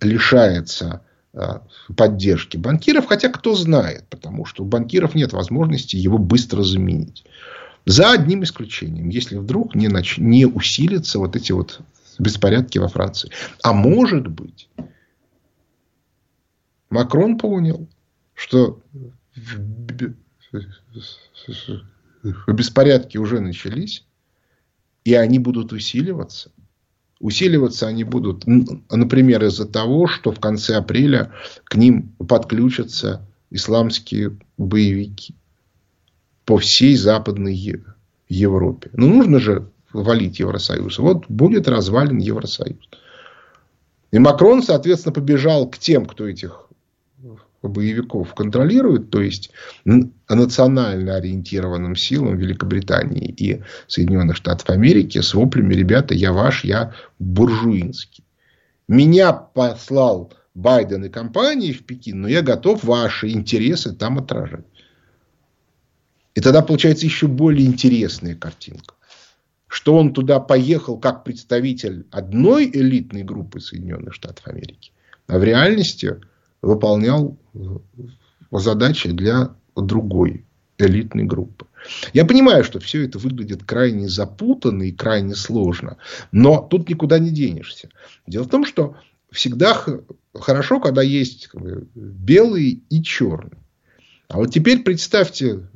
лишается 0.00 1.02
а, 1.34 1.62
поддержки 1.96 2.56
банкиров, 2.56 3.06
хотя 3.06 3.28
кто 3.28 3.54
знает, 3.54 4.04
потому 4.08 4.44
что 4.44 4.62
у 4.64 4.66
банкиров 4.66 5.14
нет 5.14 5.32
возможности 5.32 5.96
его 5.96 6.18
быстро 6.18 6.62
заменить. 6.62 7.24
За 7.86 8.12
одним 8.12 8.44
исключением, 8.44 9.08
если 9.08 9.36
вдруг 9.36 9.74
не, 9.74 9.88
нач... 9.88 10.18
не 10.18 10.46
усилятся 10.46 11.18
вот 11.18 11.36
эти 11.36 11.52
вот 11.52 11.80
беспорядки 12.18 12.78
во 12.78 12.88
Франции. 12.88 13.30
А 13.62 13.72
может 13.72 14.26
быть, 14.26 14.68
Макрон 16.90 17.38
понял, 17.38 17.88
что 18.34 18.80
беспорядки 22.46 23.18
уже 23.18 23.40
начались, 23.40 24.04
и 25.04 25.14
они 25.14 25.38
будут 25.38 25.72
усиливаться. 25.72 26.50
Усиливаться 27.20 27.88
они 27.88 28.04
будут, 28.04 28.44
например, 28.46 29.44
из-за 29.44 29.66
того, 29.66 30.06
что 30.06 30.30
в 30.30 30.38
конце 30.38 30.76
апреля 30.76 31.32
к 31.64 31.74
ним 31.74 32.10
подключатся 32.28 33.26
исламские 33.50 34.38
боевики 34.56 35.34
по 36.44 36.58
всей 36.58 36.96
Западной 36.96 37.56
Европе. 38.28 38.90
Ну, 38.92 39.08
нужно 39.08 39.40
же 39.40 39.70
валить 39.92 40.38
Евросоюз. 40.38 40.98
Вот 40.98 41.26
будет 41.28 41.68
развален 41.68 42.18
Евросоюз. 42.18 42.88
И 44.10 44.18
Макрон, 44.18 44.62
соответственно, 44.62 45.12
побежал 45.12 45.68
к 45.68 45.78
тем, 45.78 46.06
кто 46.06 46.26
этих 46.26 46.68
боевиков 47.62 48.34
контролирует, 48.34 49.10
то 49.10 49.20
есть 49.20 49.50
национально 50.28 51.16
ориентированным 51.16 51.96
силам 51.96 52.36
Великобритании 52.36 53.28
и 53.28 53.62
Соединенных 53.86 54.36
Штатов 54.36 54.70
Америки 54.70 55.20
с 55.20 55.34
воплями 55.34 55.74
«Ребята, 55.74 56.14
я 56.14 56.32
ваш, 56.32 56.64
я 56.64 56.94
буржуинский». 57.18 58.24
Меня 58.86 59.32
послал 59.32 60.32
Байден 60.54 61.04
и 61.04 61.08
компании 61.08 61.72
в 61.72 61.84
Пекин, 61.84 62.22
но 62.22 62.28
я 62.28 62.42
готов 62.42 62.84
ваши 62.84 63.28
интересы 63.28 63.92
там 63.92 64.18
отражать. 64.18 64.64
И 66.34 66.40
тогда 66.40 66.62
получается 66.62 67.04
еще 67.04 67.26
более 67.26 67.66
интересная 67.66 68.34
картинка. 68.34 68.94
Что 69.68 69.96
он 69.96 70.12
туда 70.12 70.40
поехал 70.40 70.98
как 70.98 71.24
представитель 71.24 72.06
одной 72.10 72.70
элитной 72.72 73.22
группы 73.22 73.60
Соединенных 73.60 74.14
Штатов 74.14 74.46
Америки, 74.48 74.92
а 75.26 75.38
в 75.38 75.44
реальности 75.44 76.16
выполнял 76.62 77.36
э, 77.54 77.58
задачи 78.50 79.10
для 79.10 79.54
другой 79.76 80.44
элитной 80.78 81.24
группы. 81.24 81.66
Я 82.12 82.24
понимаю, 82.24 82.64
что 82.64 82.80
все 82.80 83.04
это 83.04 83.18
выглядит 83.18 83.64
крайне 83.64 84.08
запутанно 84.08 84.84
и 84.84 84.92
крайне 84.92 85.34
сложно, 85.34 85.96
но 86.32 86.60
тут 86.60 86.88
никуда 86.88 87.18
не 87.18 87.30
денешься. 87.30 87.90
Дело 88.26 88.44
в 88.44 88.48
том, 88.48 88.64
что 88.64 88.96
всегда 89.30 89.80
хорошо, 90.34 90.80
когда 90.80 91.02
есть 91.02 91.50
белый 91.94 92.82
и 92.88 93.02
черный. 93.02 93.58
А 94.28 94.38
вот 94.38 94.52
теперь 94.52 94.82
представьте 94.82 95.68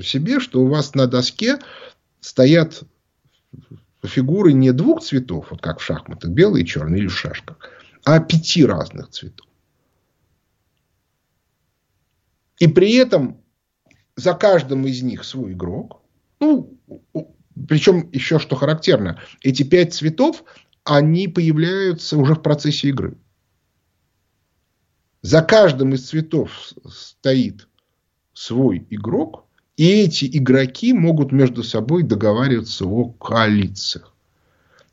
себе, 0.00 0.40
что 0.40 0.62
у 0.62 0.66
вас 0.66 0.94
на 0.94 1.06
доске 1.06 1.58
стоят 2.20 2.82
фигуры 4.04 4.52
не 4.52 4.72
двух 4.72 5.02
цветов, 5.02 5.50
вот 5.50 5.60
как 5.60 5.80
в 5.80 5.82
шахматах, 5.82 6.30
белый 6.30 6.62
и 6.62 6.66
черный 6.66 6.98
или 6.98 7.08
в 7.08 7.18
шашках, 7.18 7.56
а 8.04 8.20
пяти 8.20 8.64
разных 8.64 9.10
цветов. 9.10 9.46
И 12.58 12.66
при 12.66 12.94
этом 12.94 13.42
за 14.16 14.34
каждым 14.34 14.86
из 14.86 15.02
них 15.02 15.24
свой 15.24 15.52
игрок. 15.52 16.02
Ну, 16.40 16.78
причем 17.68 18.10
еще 18.12 18.38
что 18.38 18.56
характерно, 18.56 19.20
эти 19.42 19.62
пять 19.62 19.94
цветов, 19.94 20.44
они 20.84 21.28
появляются 21.28 22.16
уже 22.16 22.34
в 22.34 22.42
процессе 22.42 22.88
игры. 22.88 23.16
За 25.22 25.42
каждым 25.42 25.94
из 25.94 26.08
цветов 26.08 26.72
стоит 26.88 27.68
свой 28.32 28.86
игрок, 28.90 29.46
и 29.80 30.02
эти 30.02 30.26
игроки 30.26 30.92
могут 30.92 31.32
между 31.32 31.62
собой 31.62 32.02
договариваться 32.02 32.84
о 32.84 33.08
коалициях. 33.12 34.12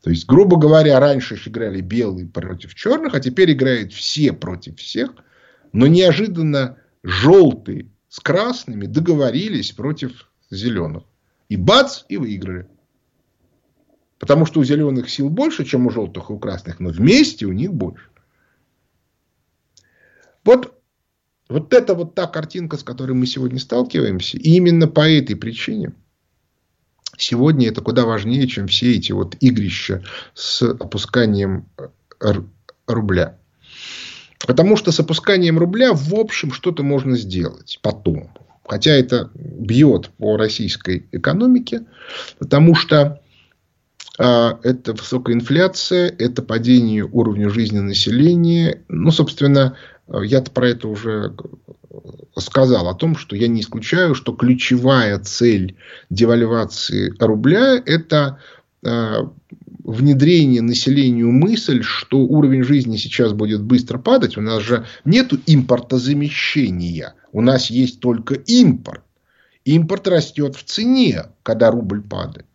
То 0.00 0.08
есть, 0.08 0.26
грубо 0.26 0.56
говоря, 0.56 0.98
раньше 0.98 1.38
играли 1.44 1.82
белые 1.82 2.26
против 2.26 2.74
черных, 2.74 3.14
а 3.14 3.20
теперь 3.20 3.52
играют 3.52 3.92
все 3.92 4.32
против 4.32 4.78
всех. 4.78 5.10
Но 5.74 5.86
неожиданно 5.86 6.78
желтые 7.02 7.90
с 8.08 8.18
красными 8.18 8.86
договорились 8.86 9.72
против 9.72 10.30
зеленых. 10.50 11.02
И 11.50 11.58
бац, 11.58 12.04
и 12.08 12.16
выиграли. 12.16 12.66
Потому 14.18 14.46
что 14.46 14.60
у 14.60 14.64
зеленых 14.64 15.10
сил 15.10 15.28
больше, 15.28 15.66
чем 15.66 15.86
у 15.86 15.90
желтых 15.90 16.30
и 16.30 16.32
у 16.32 16.38
красных, 16.38 16.80
но 16.80 16.88
вместе 16.88 17.44
у 17.44 17.52
них 17.52 17.74
больше. 17.74 18.08
Вот, 20.46 20.77
вот 21.48 21.72
это 21.72 21.94
вот 21.94 22.14
та 22.14 22.26
картинка, 22.26 22.76
с 22.76 22.82
которой 22.82 23.12
мы 23.12 23.26
сегодня 23.26 23.58
сталкиваемся. 23.58 24.36
И 24.36 24.50
именно 24.50 24.86
по 24.86 25.08
этой 25.08 25.36
причине 25.36 25.92
сегодня 27.16 27.68
это 27.68 27.80
куда 27.80 28.04
важнее, 28.04 28.46
чем 28.46 28.68
все 28.68 28.94
эти 28.94 29.12
вот 29.12 29.36
игрища 29.40 30.04
с 30.34 30.62
опусканием 30.62 31.66
рубля. 32.86 33.38
Потому 34.46 34.76
что 34.76 34.92
с 34.92 35.00
опусканием 35.00 35.58
рубля, 35.58 35.92
в 35.92 36.14
общем, 36.14 36.52
что-то 36.52 36.82
можно 36.82 37.16
сделать 37.16 37.78
потом. 37.82 38.30
Хотя 38.64 38.92
это 38.92 39.30
бьет 39.34 40.10
по 40.18 40.36
российской 40.36 41.08
экономике, 41.10 41.86
потому 42.38 42.74
что 42.74 43.20
а, 44.18 44.58
это 44.62 44.92
высокая 44.92 45.34
инфляция, 45.34 46.14
это 46.18 46.42
падение 46.42 47.04
уровня 47.04 47.48
жизни 47.48 47.78
населения. 47.78 48.82
Ну, 48.88 49.10
собственно, 49.10 49.76
я-то 50.12 50.50
про 50.50 50.68
это 50.68 50.88
уже 50.88 51.34
сказал, 52.36 52.88
о 52.88 52.94
том, 52.94 53.16
что 53.16 53.36
я 53.36 53.48
не 53.48 53.60
исключаю, 53.60 54.14
что 54.14 54.32
ключевая 54.32 55.18
цель 55.18 55.76
девальвации 56.10 57.12
рубля– 57.18 57.82
это 57.86 58.38
а, 58.84 59.30
внедрение 59.84 60.62
населению 60.62 61.32
мысль, 61.32 61.82
что 61.82 62.18
уровень 62.18 62.62
жизни 62.62 62.96
сейчас 62.96 63.32
будет 63.32 63.62
быстро 63.62 63.98
падать. 63.98 64.36
У 64.36 64.40
нас 64.40 64.62
же 64.62 64.86
нет 65.04 65.32
импортозамещения. 65.46 67.14
У 67.32 67.40
нас 67.40 67.70
есть 67.70 68.00
только 68.00 68.34
импорт. 68.34 69.02
Импорт 69.64 70.08
растет 70.08 70.56
в 70.56 70.64
цене, 70.64 71.24
когда 71.42 71.70
рубль 71.70 72.02
падает. 72.02 72.46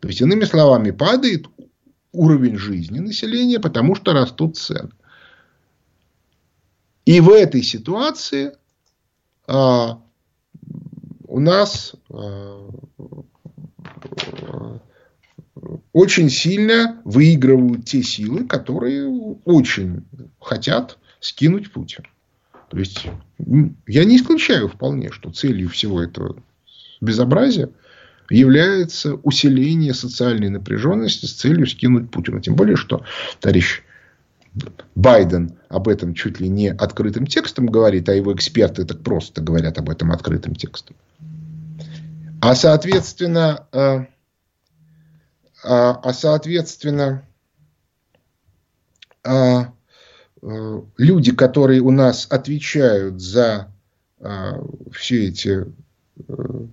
То 0.00 0.08
есть, 0.08 0.20
иными 0.20 0.44
словами, 0.44 0.90
падает 0.90 1.46
уровень 2.12 2.56
жизни 2.56 2.98
населения, 2.98 3.60
потому 3.60 3.94
что 3.94 4.12
растут 4.12 4.56
цены. 4.56 4.90
И 7.06 7.20
в 7.20 7.30
этой 7.30 7.62
ситуации 7.62 8.52
а, 9.46 10.02
у 11.26 11.40
нас 11.40 11.94
а, 12.10 12.68
очень 15.92 16.28
сильно 16.28 17.00
выигрывают 17.04 17.86
те 17.86 18.02
силы, 18.02 18.44
которые 18.44 19.08
очень 19.44 20.04
хотят 20.40 20.98
скинуть 21.20 21.72
Путина. 21.72 22.08
То 22.68 22.78
есть, 22.78 23.06
я 23.86 24.04
не 24.04 24.16
исключаю 24.16 24.68
вполне, 24.68 25.12
что 25.12 25.30
целью 25.30 25.68
всего 25.68 26.02
этого 26.02 26.42
безобразия 27.00 27.70
является 28.28 29.14
усиление 29.14 29.94
социальной 29.94 30.48
напряженности 30.48 31.26
с 31.26 31.34
целью 31.34 31.68
скинуть 31.68 32.10
Путина. 32.10 32.42
Тем 32.42 32.56
более, 32.56 32.74
что 32.74 33.04
товарищ 33.38 33.82
Байден 34.94 35.58
об 35.68 35.88
этом 35.88 36.14
чуть 36.14 36.40
ли 36.40 36.48
не 36.48 36.68
открытым 36.68 37.26
текстом 37.26 37.66
говорит, 37.66 38.08
а 38.08 38.14
его 38.14 38.34
эксперты 38.34 38.84
так 38.84 39.02
просто 39.02 39.42
говорят 39.42 39.78
об 39.78 39.90
этом 39.90 40.12
открытым 40.12 40.54
текстом. 40.54 40.96
А 42.40 42.54
соответственно, 42.54 43.66
э, 43.72 44.06
а, 45.64 46.00
а 46.02 46.12
соответственно, 46.12 47.26
а, 49.24 49.72
люди, 50.96 51.32
которые 51.32 51.80
у 51.80 51.90
нас 51.90 52.26
отвечают 52.30 53.20
за 53.20 53.72
а, 54.20 54.60
все 54.92 55.28
эти 55.28 55.66
э, 56.28 56.66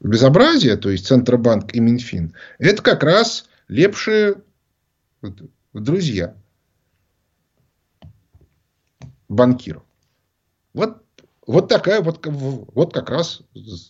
безобразия, 0.00 0.76
то 0.76 0.90
есть 0.90 1.06
Центробанк 1.06 1.74
и 1.74 1.80
Минфин, 1.80 2.34
это 2.58 2.82
как 2.82 3.02
раз 3.02 3.46
лепшие 3.68 4.36
друзья 5.72 6.36
банкиров. 9.32 9.82
Вот, 10.74 11.02
вот 11.46 11.68
такая 11.68 12.00
вот, 12.02 12.24
вот 12.26 12.92
как 12.92 13.10
раз 13.10 13.42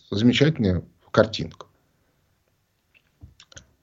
замечательная 0.09 0.83
картинка. 1.11 1.67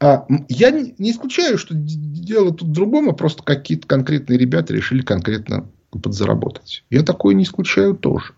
А 0.01 0.27
я 0.49 0.71
не 0.71 1.11
исключаю, 1.11 1.59
что 1.59 1.75
дело 1.75 2.55
тут 2.55 2.69
в 2.69 2.73
другом, 2.73 3.11
а 3.11 3.13
просто 3.13 3.43
какие-то 3.43 3.87
конкретные 3.87 4.39
ребята 4.39 4.73
решили 4.73 5.03
конкретно 5.03 5.71
подзаработать. 5.91 6.85
Я 6.89 7.03
такое 7.03 7.35
не 7.35 7.45
исключаю 7.45 7.95
тоже. 7.95 8.33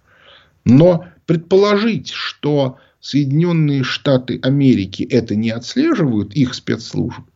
Но 0.65 1.07
предположить, 1.27 2.11
что 2.11 2.79
Соединенные 3.01 3.85
Штаты 3.85 4.41
Америки 4.43 5.03
это 5.05 5.37
не 5.37 5.51
отслеживают, 5.51 6.35
их 6.35 6.55
спецслужбы, 6.55 7.27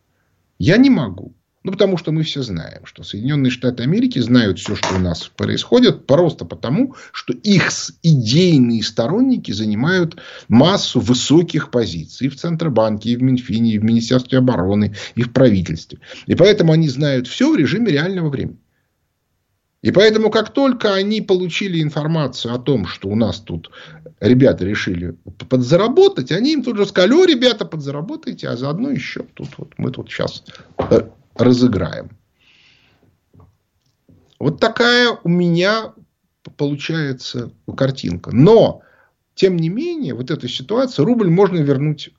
я 0.58 0.76
не 0.76 0.90
могу. 0.90 1.35
Ну, 1.66 1.72
потому 1.72 1.96
что 1.96 2.12
мы 2.12 2.22
все 2.22 2.42
знаем, 2.42 2.82
что 2.84 3.02
Соединенные 3.02 3.50
Штаты 3.50 3.82
Америки 3.82 4.20
знают 4.20 4.60
все, 4.60 4.76
что 4.76 4.94
у 4.94 5.00
нас 5.00 5.24
происходит, 5.36 6.06
просто 6.06 6.44
потому, 6.44 6.94
что 7.10 7.32
их 7.32 7.72
идейные 8.04 8.84
сторонники 8.84 9.50
занимают 9.50 10.16
массу 10.46 11.00
высоких 11.00 11.72
позиций 11.72 12.28
и 12.28 12.30
в 12.30 12.36
Центробанке, 12.36 13.10
и 13.10 13.16
в 13.16 13.22
Минфине, 13.22 13.72
и 13.72 13.78
в 13.80 13.84
Министерстве 13.84 14.38
обороны, 14.38 14.94
и 15.16 15.22
в 15.22 15.32
правительстве. 15.32 15.98
И 16.26 16.36
поэтому 16.36 16.70
они 16.70 16.88
знают 16.88 17.26
все 17.26 17.52
в 17.52 17.56
режиме 17.56 17.90
реального 17.90 18.28
времени. 18.28 18.60
И 19.82 19.90
поэтому, 19.90 20.30
как 20.30 20.50
только 20.50 20.94
они 20.94 21.20
получили 21.20 21.82
информацию 21.82 22.54
о 22.54 22.58
том, 22.58 22.86
что 22.86 23.08
у 23.08 23.16
нас 23.16 23.40
тут 23.40 23.72
ребята 24.20 24.64
решили 24.64 25.16
подзаработать, 25.48 26.30
они 26.30 26.52
им 26.52 26.62
тут 26.62 26.76
же 26.76 26.86
сказали, 26.86 27.12
о, 27.12 27.24
ребята, 27.24 27.64
подзаработайте, 27.64 28.48
а 28.48 28.56
заодно 28.56 28.90
еще 28.90 29.24
тут 29.34 29.48
вот 29.58 29.74
мы 29.78 29.90
тут 29.90 30.08
сейчас 30.10 30.44
э, 30.90 31.02
разыграем. 31.38 32.10
Вот 34.38 34.60
такая 34.60 35.18
у 35.22 35.28
меня 35.28 35.94
получается 36.56 37.52
картинка. 37.76 38.30
Но, 38.34 38.82
тем 39.34 39.56
не 39.56 39.68
менее, 39.68 40.14
вот 40.14 40.30
эта 40.30 40.48
ситуация, 40.48 41.04
рубль 41.04 41.30
можно 41.30 41.58
вернуть 41.58 42.10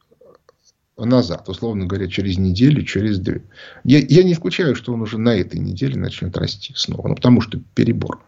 назад, 0.98 1.48
условно 1.48 1.86
говоря, 1.86 2.08
через 2.08 2.38
неделю, 2.38 2.84
через 2.84 3.20
две. 3.20 3.44
Я, 3.84 4.00
я 4.00 4.24
не 4.24 4.34
исключаю, 4.34 4.76
что 4.76 4.94
он 4.94 5.02
уже 5.02 5.20
на 5.20 5.36
этой 5.36 5.60
неделе 5.60 5.96
начнет 5.96 6.36
расти 6.38 6.74
снова, 6.76 7.08
ну, 7.08 7.16
потому 7.16 7.42
что 7.42 7.60
перебор. 7.76 8.24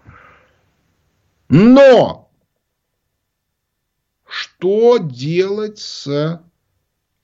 Но 1.49 2.30
что 4.28 4.99
делать 4.99 5.80
с 5.80 6.41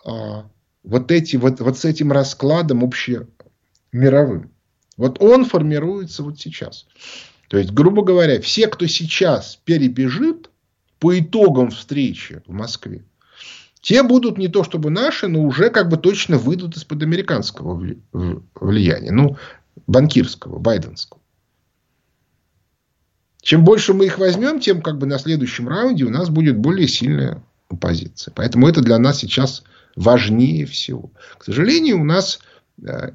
а, 0.04 0.50
вот, 0.84 1.12
эти, 1.12 1.36
вот, 1.36 1.60
вот 1.60 1.78
с 1.78 1.86
этим 1.86 2.12
раскладом 2.12 2.84
общемировым? 3.96 4.52
Вот 4.98 5.22
он 5.22 5.46
формируется 5.46 6.24
вот 6.24 6.40
сейчас. 6.40 6.88
То 7.50 7.58
есть, 7.58 7.72
грубо 7.72 8.04
говоря, 8.04 8.42
все, 8.42 8.68
кто 8.68 8.88
сейчас 8.88 9.60
перебежит 9.64 10.50
по 11.00 11.18
итогам 11.18 11.70
встречи 11.70 12.42
в 12.48 12.52
Москве, 12.52 13.06
те 13.82 14.04
будут 14.04 14.38
не 14.38 14.48
то 14.48 14.64
чтобы 14.64 14.90
наши, 14.90 15.28
но 15.28 15.44
уже 15.44 15.70
как 15.70 15.90
бы 15.90 15.98
точно 15.98 16.38
выйдут 16.38 16.76
из-под 16.76 17.04
американского 17.04 17.80
влияния. 18.56 19.12
Ну, 19.12 19.38
банкирского, 19.86 20.58
байденского. 20.58 21.22
Чем 23.42 23.64
больше 23.64 23.94
мы 23.94 24.06
их 24.06 24.18
возьмем, 24.18 24.60
тем 24.60 24.82
как 24.82 24.98
бы 24.98 25.06
на 25.06 25.20
следующем 25.20 25.68
раунде 25.68 26.06
у 26.06 26.10
нас 26.10 26.30
будет 26.30 26.58
более 26.58 26.88
сильная 26.88 27.44
оппозиция. 27.70 28.34
Поэтому 28.34 28.68
это 28.68 28.82
для 28.82 28.98
нас 28.98 29.20
сейчас 29.20 29.64
важнее 29.96 30.66
всего. 30.66 31.12
К 31.38 31.44
сожалению, 31.44 32.02
у 32.02 32.04
нас 32.04 32.40
э, 32.82 33.12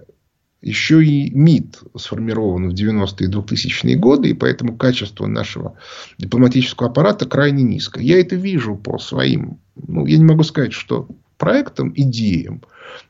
еще 0.63 1.05
и 1.05 1.31
МИД 1.31 1.81
сформирован 1.97 2.69
в 2.69 2.75
90-е 2.75 3.29
и 3.29 3.31
2000-е 3.31 3.97
годы, 3.97 4.31
и 4.31 4.35
поэтому 4.35 4.77
качество 4.77 5.27
нашего 5.27 5.77
дипломатического 6.19 6.91
аппарата 6.91 7.27
крайне 7.27 7.63
низкое. 7.63 8.05
Я 8.05 8.21
это 8.21 8.37
вижу 8.37 8.77
по 8.77 8.99
своим, 8.99 9.59
ну, 9.77 10.07
я 10.07 10.19
не 10.19 10.25
могу 10.25 10.43
сказать, 10.43 10.73
что 10.73 11.09
проектам, 11.39 11.93
идеям. 11.97 12.63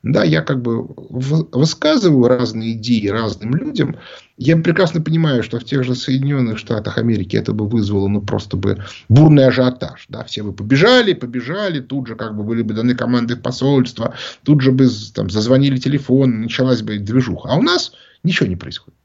Да, 0.03 0.25
я 0.25 0.43
как 0.43 0.63
бы 0.63 0.87
высказываю 0.87 2.29
разные 2.29 2.73
идеи 2.73 3.09
разным 3.09 3.55
людям. 3.55 3.97
Я 4.37 4.57
прекрасно 4.57 5.03
понимаю, 5.03 5.43
что 5.43 5.59
в 5.59 5.65
тех 5.65 5.85
же 5.85 5.95
Соединенных 5.95 6.59
Штатах 6.59 6.97
Америки 6.99 7.37
это 7.37 7.53
бы 7.53 7.69
вызвало 7.69 8.09
ну, 8.09 8.23
просто 8.23 8.57
бы 8.57 8.83
бурный 9.09 9.47
ажиотаж. 9.47 10.07
Да? 10.09 10.25
Все 10.25 10.43
бы 10.43 10.53
побежали, 10.53 11.13
побежали, 11.13 11.81
тут 11.81 12.07
же 12.07 12.17
как 12.17 12.37
бы 12.37 12.43
были 12.43 12.63
бы 12.63 12.75
даны 12.75 12.95
команды 12.95 13.37
в 13.37 13.43
посольство, 13.43 14.15
тут 14.43 14.63
же 14.63 14.73
бы 14.73 14.89
там, 15.15 15.29
зазвонили 15.29 15.77
телефон, 15.77 16.43
началась 16.43 16.83
бы 16.83 16.99
движуха. 16.99 17.51
А 17.51 17.57
у 17.57 17.63
нас 17.63 17.93
ничего 18.23 18.49
не 18.49 18.57
происходит. 18.57 18.99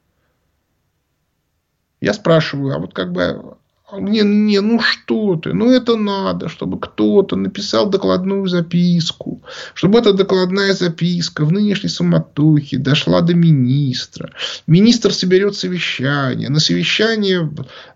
Я 2.00 2.14
спрашиваю, 2.14 2.74
а 2.74 2.78
вот 2.78 2.94
как 2.94 3.12
бы 3.12 3.56
не, 3.92 4.22
не, 4.22 4.60
ну 4.60 4.80
что 4.80 5.36
ты, 5.36 5.52
ну 5.52 5.70
это 5.70 5.96
надо, 5.96 6.48
чтобы 6.48 6.80
кто-то 6.80 7.36
написал 7.36 7.88
докладную 7.88 8.46
записку, 8.48 9.44
чтобы 9.74 10.00
эта 10.00 10.12
докладная 10.12 10.72
записка 10.74 11.44
в 11.44 11.52
нынешней 11.52 11.88
суматохе 11.88 12.78
дошла 12.78 13.20
до 13.20 13.34
министра. 13.34 14.32
Министр 14.66 15.12
соберет 15.12 15.54
совещание. 15.54 16.48
На 16.48 16.58
совещание 16.58 17.48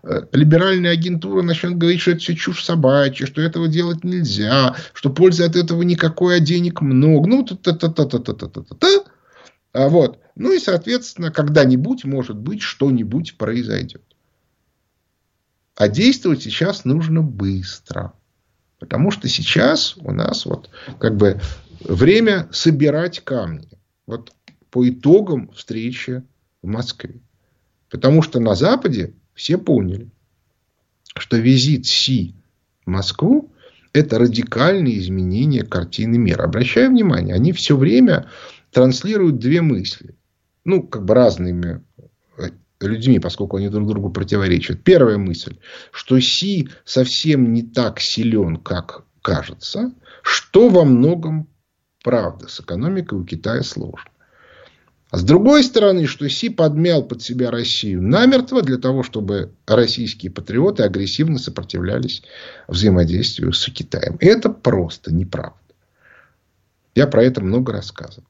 э, 0.03 0.21
либеральная 0.31 0.91
агентура 0.91 1.41
начнет 1.41 1.77
говорить, 1.77 1.99
что 1.99 2.11
это 2.11 2.21
все 2.21 2.35
чушь 2.35 2.63
собачья, 2.63 3.25
что 3.25 3.41
этого 3.41 3.67
делать 3.67 4.05
нельзя, 4.05 4.75
что 4.93 5.09
пользы 5.09 5.43
от 5.43 5.57
этого 5.57 5.81
никакой, 5.81 6.37
а 6.37 6.39
денег 6.39 6.79
много. 6.79 7.27
Ну, 7.27 7.43
та-та-та-та-та-та-та-та. 7.43 8.87
А 9.73 9.89
вот. 9.89 10.19
Ну 10.35 10.53
и, 10.53 10.59
соответственно, 10.59 11.31
когда-нибудь, 11.31 12.05
может 12.05 12.37
быть, 12.37 12.61
что-нибудь 12.61 13.37
произойдет. 13.37 14.03
А 15.75 15.87
действовать 15.87 16.43
сейчас 16.43 16.85
нужно 16.85 17.21
быстро. 17.21 18.13
Потому 18.79 19.11
что 19.11 19.27
сейчас 19.27 19.95
у 19.97 20.11
нас 20.11 20.45
вот 20.45 20.69
как 20.99 21.15
бы 21.15 21.39
время 21.79 22.49
собирать 22.51 23.19
камни. 23.23 23.69
Вот 24.05 24.33
по 24.69 24.87
итогам 24.89 25.51
встречи 25.51 26.23
в 26.61 26.67
Москве. 26.67 27.21
Потому 27.89 28.21
что 28.21 28.39
на 28.39 28.55
Западе 28.55 29.13
все 29.33 29.57
поняли, 29.57 30.09
что 31.15 31.37
визит 31.37 31.85
Си 31.85 32.35
в 32.85 32.89
Москву– 32.89 33.53
это 33.93 34.17
радикальное 34.17 34.97
изменение 34.97 35.63
картины 35.63 36.17
мира. 36.17 36.43
Обращаю 36.43 36.89
внимание, 36.89 37.35
они 37.35 37.51
все 37.51 37.75
время 37.75 38.29
транслируют 38.71 39.39
две 39.39 39.61
мысли. 39.61 40.15
Ну, 40.63 40.83
как 40.83 41.05
бы 41.05 41.13
разными 41.13 41.83
людьми, 42.87 43.19
поскольку 43.19 43.57
они 43.57 43.69
друг 43.69 43.87
другу 43.87 44.09
противоречат. 44.09 44.83
Первая 44.83 45.17
мысль, 45.17 45.57
что 45.91 46.19
Си 46.19 46.69
совсем 46.85 47.53
не 47.53 47.63
так 47.63 47.99
силен, 47.99 48.57
как 48.57 49.03
кажется, 49.21 49.93
что 50.23 50.69
во 50.69 50.83
многом 50.83 51.47
правда. 52.03 52.47
С 52.47 52.59
экономикой 52.59 53.19
у 53.19 53.23
Китая 53.23 53.63
сложно. 53.63 54.09
А 55.11 55.17
с 55.17 55.23
другой 55.23 55.63
стороны, 55.63 56.07
что 56.07 56.29
Си 56.29 56.49
подмял 56.49 57.03
под 57.03 57.21
себя 57.21 57.51
Россию 57.51 58.01
намертво 58.01 58.61
для 58.61 58.77
того, 58.77 59.03
чтобы 59.03 59.53
российские 59.67 60.31
патриоты 60.31 60.83
агрессивно 60.83 61.37
сопротивлялись 61.37 62.23
взаимодействию 62.69 63.51
с 63.51 63.65
Китаем. 63.69 64.15
И 64.15 64.25
это 64.25 64.49
просто 64.49 65.13
неправда. 65.13 65.57
Я 66.95 67.07
про 67.07 67.23
это 67.23 67.41
много 67.41 67.73
рассказывал. 67.73 68.27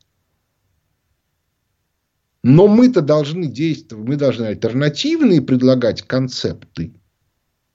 Но 2.43 2.67
мы-то 2.67 3.01
должны 3.01 3.47
действовать, 3.47 4.07
мы 4.07 4.15
должны 4.15 4.45
альтернативные 4.45 5.41
предлагать 5.41 6.01
концепты, 6.01 6.93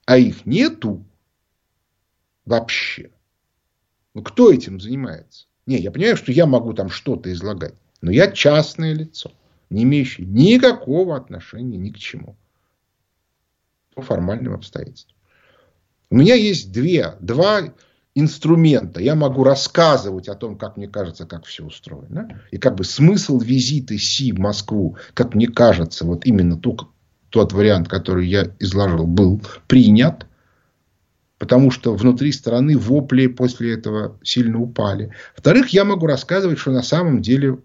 а 0.06 0.18
их 0.18 0.44
нету 0.44 1.06
вообще. 2.44 3.10
Ну, 4.14 4.22
кто 4.22 4.52
этим 4.52 4.80
занимается? 4.80 5.46
Не, 5.66 5.78
я 5.78 5.90
понимаю, 5.90 6.16
что 6.16 6.32
я 6.32 6.46
могу 6.46 6.72
там 6.72 6.88
что-то 6.88 7.32
излагать, 7.32 7.74
но 8.00 8.10
я 8.10 8.30
частное 8.30 8.92
лицо, 8.92 9.32
не 9.70 9.84
имеющее 9.84 10.26
никакого 10.26 11.16
отношения 11.16 11.76
ни 11.76 11.90
к 11.90 11.98
чему. 11.98 12.36
По 13.94 14.02
формальным 14.02 14.54
обстоятельствам. 14.54 15.16
У 16.10 16.16
меня 16.16 16.34
есть 16.34 16.72
две, 16.72 17.16
два 17.20 17.74
инструмента. 18.16 19.00
Я 19.00 19.14
могу 19.14 19.44
рассказывать 19.44 20.28
о 20.28 20.34
том, 20.34 20.56
как 20.56 20.78
мне 20.78 20.88
кажется, 20.88 21.26
как 21.26 21.44
все 21.44 21.64
устроено. 21.64 22.40
И 22.50 22.56
как 22.56 22.74
бы 22.74 22.82
смысл 22.82 23.38
визита 23.38 23.96
Си 23.98 24.32
в 24.32 24.38
Москву, 24.38 24.96
как 25.12 25.34
мне 25.34 25.46
кажется, 25.46 26.06
вот 26.06 26.24
именно 26.24 26.56
тот, 26.56 26.88
тот 27.28 27.52
вариант, 27.52 27.88
который 27.88 28.26
я 28.26 28.50
изложил, 28.58 29.06
был 29.06 29.42
принят. 29.68 30.26
Потому 31.38 31.70
что 31.70 31.94
внутри 31.94 32.32
страны 32.32 32.78
вопли 32.78 33.26
после 33.26 33.74
этого 33.74 34.18
сильно 34.22 34.58
упали. 34.58 35.12
Во-вторых, 35.36 35.68
я 35.68 35.84
могу 35.84 36.06
рассказывать, 36.06 36.58
что 36.58 36.72
на 36.72 36.82
самом 36.82 37.20
деле 37.20 37.58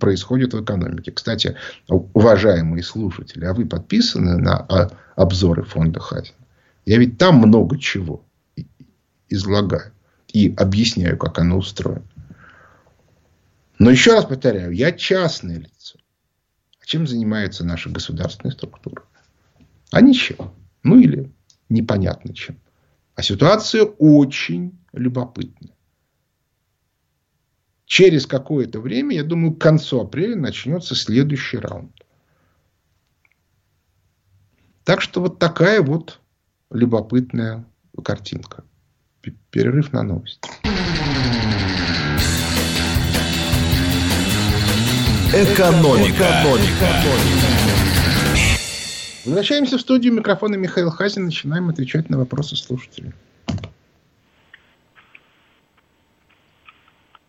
происходит 0.00 0.54
в 0.54 0.64
экономике. 0.64 1.12
Кстати, 1.12 1.56
уважаемые 1.86 2.82
слушатели, 2.82 3.44
а 3.44 3.52
вы 3.52 3.66
подписаны 3.66 4.38
на 4.38 4.66
обзоры 5.16 5.64
фонда 5.64 6.00
Хазина? 6.00 6.38
Я 6.86 6.96
ведь 6.96 7.18
там 7.18 7.36
много 7.36 7.78
чего 7.78 8.24
излагаю 9.30 9.92
и 10.28 10.54
объясняю, 10.54 11.16
как 11.16 11.38
оно 11.38 11.58
устроено. 11.58 12.06
Но 13.78 13.90
еще 13.90 14.12
раз 14.12 14.26
повторяю, 14.26 14.72
я 14.72 14.92
частное 14.92 15.58
лицо. 15.58 15.98
А 16.82 16.86
чем 16.86 17.06
занимается 17.06 17.64
наша 17.64 17.88
государственная 17.88 18.54
структура? 18.54 19.04
А 19.90 20.02
ничем. 20.02 20.52
Ну 20.82 20.98
или 20.98 21.32
непонятно 21.68 22.34
чем. 22.34 22.60
А 23.14 23.22
ситуация 23.22 23.84
очень 23.84 24.78
любопытная. 24.92 25.74
Через 27.86 28.26
какое-то 28.26 28.80
время, 28.80 29.16
я 29.16 29.24
думаю, 29.24 29.54
к 29.54 29.60
концу 29.60 30.00
апреля 30.00 30.36
начнется 30.36 30.94
следующий 30.94 31.56
раунд. 31.58 31.92
Так 34.84 35.00
что 35.02 35.20
вот 35.20 35.38
такая 35.38 35.82
вот 35.82 36.20
любопытная 36.70 37.64
картинка. 38.04 38.64
Перерыв 39.50 39.92
на 39.92 40.02
новости. 40.02 40.48
Экономика. 45.32 46.24
Экономика. 46.24 46.86
Возвращаемся 49.24 49.76
в 49.76 49.80
студию. 49.80 50.12
Микрофона 50.14 50.56
Михаил 50.56 50.90
Хазин. 50.90 51.26
Начинаем 51.26 51.68
отвечать 51.68 52.08
на 52.10 52.18
вопросы 52.18 52.56
слушателей. 52.56 53.12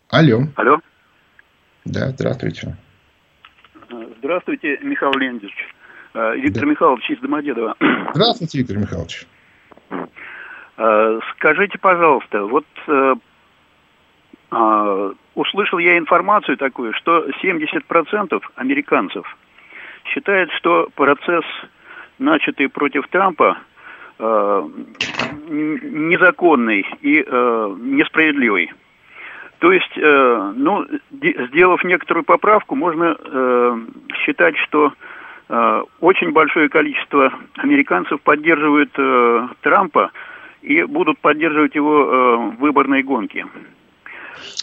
Алло. 0.09 0.43
Алло. 0.55 0.79
Да, 1.85 2.09
здравствуйте. 2.09 2.75
Здравствуйте, 4.19 4.77
Михаил 4.81 5.13
Леонидович. 5.13 5.53
Э, 6.13 6.35
Виктор 6.37 6.63
да. 6.63 6.69
Михайлович 6.69 7.09
из 7.09 7.19
Домодедова. 7.19 7.75
Здравствуйте, 8.13 8.59
Виктор 8.59 8.77
Михайлович. 8.77 9.27
Э, 10.83 11.19
скажите, 11.33 11.77
пожалуйста, 11.77 12.43
вот 12.45 12.65
э, 12.87 13.13
э, 14.51 15.13
услышал 15.35 15.77
я 15.77 15.95
информацию 15.99 16.57
такую, 16.57 16.93
что 16.95 17.27
70% 17.43 18.41
американцев 18.55 19.37
считают, 20.05 20.51
что 20.53 20.87
процесс, 20.95 21.45
начатый 22.17 22.67
против 22.67 23.07
Трампа, 23.09 23.57
незаконный 25.49 26.85
и 27.01 27.17
несправедливый. 27.17 28.71
То 29.57 29.71
есть, 29.71 29.97
э, 29.97 30.53
ну, 30.55 30.85
сделав 31.11 31.83
некоторую 31.83 32.23
поправку, 32.23 32.75
можно 32.75 33.17
э, 33.17 33.79
считать, 34.23 34.55
что 34.57 34.93
э, 35.49 35.83
очень 36.01 36.31
большое 36.33 36.69
количество 36.69 37.33
американцев 37.57 38.21
поддерживают 38.21 38.91
э, 38.97 39.47
Трампа 39.61 40.11
и 40.61 40.83
будут 40.83 41.19
поддерживать 41.19 41.75
его 41.75 42.03
э, 42.03 42.35
в 42.35 42.59
выборной 42.59 43.03
гонке. 43.03 43.45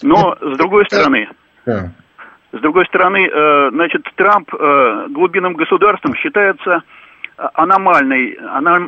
Но 0.03 0.37
с 0.41 0.57
другой 0.57 0.85
стороны, 0.87 1.29
с 1.65 2.61
другой 2.61 2.87
стороны, 2.87 3.29
э, 3.31 3.71
значит, 3.71 4.09
Трамп 4.17 4.53
э, 4.55 5.07
глубинным 5.11 5.55
государством 5.55 6.15
считается 6.15 6.83
аномальной, 7.37 8.37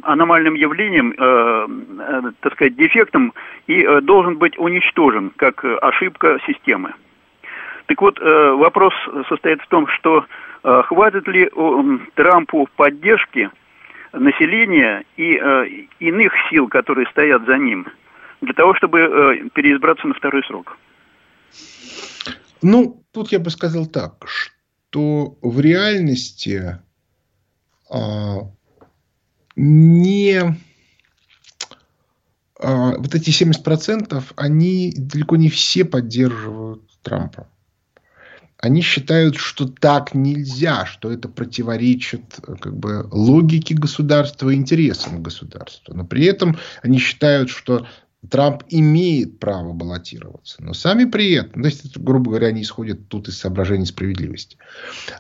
аномальным 0.02 0.54
явлением, 0.54 1.14
э, 1.16 1.66
э, 1.98 2.32
так 2.40 2.54
сказать, 2.54 2.76
дефектом 2.76 3.32
и 3.66 3.82
э, 3.82 4.00
должен 4.00 4.38
быть 4.38 4.58
уничтожен 4.58 5.30
как 5.36 5.64
ошибка 5.64 6.38
системы. 6.46 6.94
Так 7.86 8.00
вот, 8.00 8.18
э, 8.20 8.52
вопрос 8.52 8.94
состоит 9.28 9.60
в 9.62 9.68
том, 9.68 9.86
что 9.88 10.24
э, 10.62 10.82
хватит 10.86 11.28
ли 11.28 11.50
э, 11.52 11.98
Трампу 12.14 12.68
поддержки 12.76 13.50
населения 14.12 15.04
и 15.16 15.36
э, 15.36 15.66
иных 16.00 16.32
сил, 16.50 16.68
которые 16.68 17.06
стоят 17.08 17.44
за 17.46 17.56
ним, 17.58 17.86
для 18.40 18.54
того, 18.54 18.74
чтобы 18.74 19.00
э, 19.00 19.48
переизбраться 19.54 20.06
на 20.06 20.14
второй 20.14 20.42
срок. 20.44 20.76
Ну, 22.62 23.02
тут 23.12 23.32
я 23.32 23.38
бы 23.38 23.50
сказал 23.50 23.86
так, 23.86 24.26
что 24.26 25.36
в 25.40 25.60
реальности 25.60 26.78
а, 27.90 28.40
не 29.56 30.38
а, 32.58 32.96
вот 32.96 33.14
эти 33.14 33.30
70%, 33.30 34.22
они 34.36 34.92
далеко 34.96 35.36
не 35.36 35.48
все 35.48 35.84
поддерживают 35.84 36.82
Трампа. 37.02 37.48
Они 38.60 38.82
считают, 38.82 39.36
что 39.36 39.66
так 39.66 40.14
нельзя, 40.14 40.84
что 40.84 41.10
это 41.10 41.28
противоречит 41.28 42.22
как 42.60 42.76
бы, 42.76 43.06
логике 43.10 43.74
государства 43.74 44.50
и 44.50 44.54
интересам 44.54 45.22
государства. 45.22 45.94
Но 45.94 46.04
при 46.04 46.26
этом 46.26 46.58
они 46.82 46.98
считают, 46.98 47.48
что 47.48 47.86
Трамп 48.28 48.64
имеет 48.68 49.38
право 49.38 49.72
баллотироваться. 49.72 50.62
Но 50.62 50.74
сами 50.74 51.06
при 51.06 51.32
этом, 51.32 51.62
то 51.62 51.68
есть, 51.68 51.96
грубо 51.96 52.32
говоря, 52.32 52.48
они 52.48 52.60
исходят 52.60 53.08
тут 53.08 53.28
из 53.28 53.38
соображений 53.38 53.86
справедливости. 53.86 54.58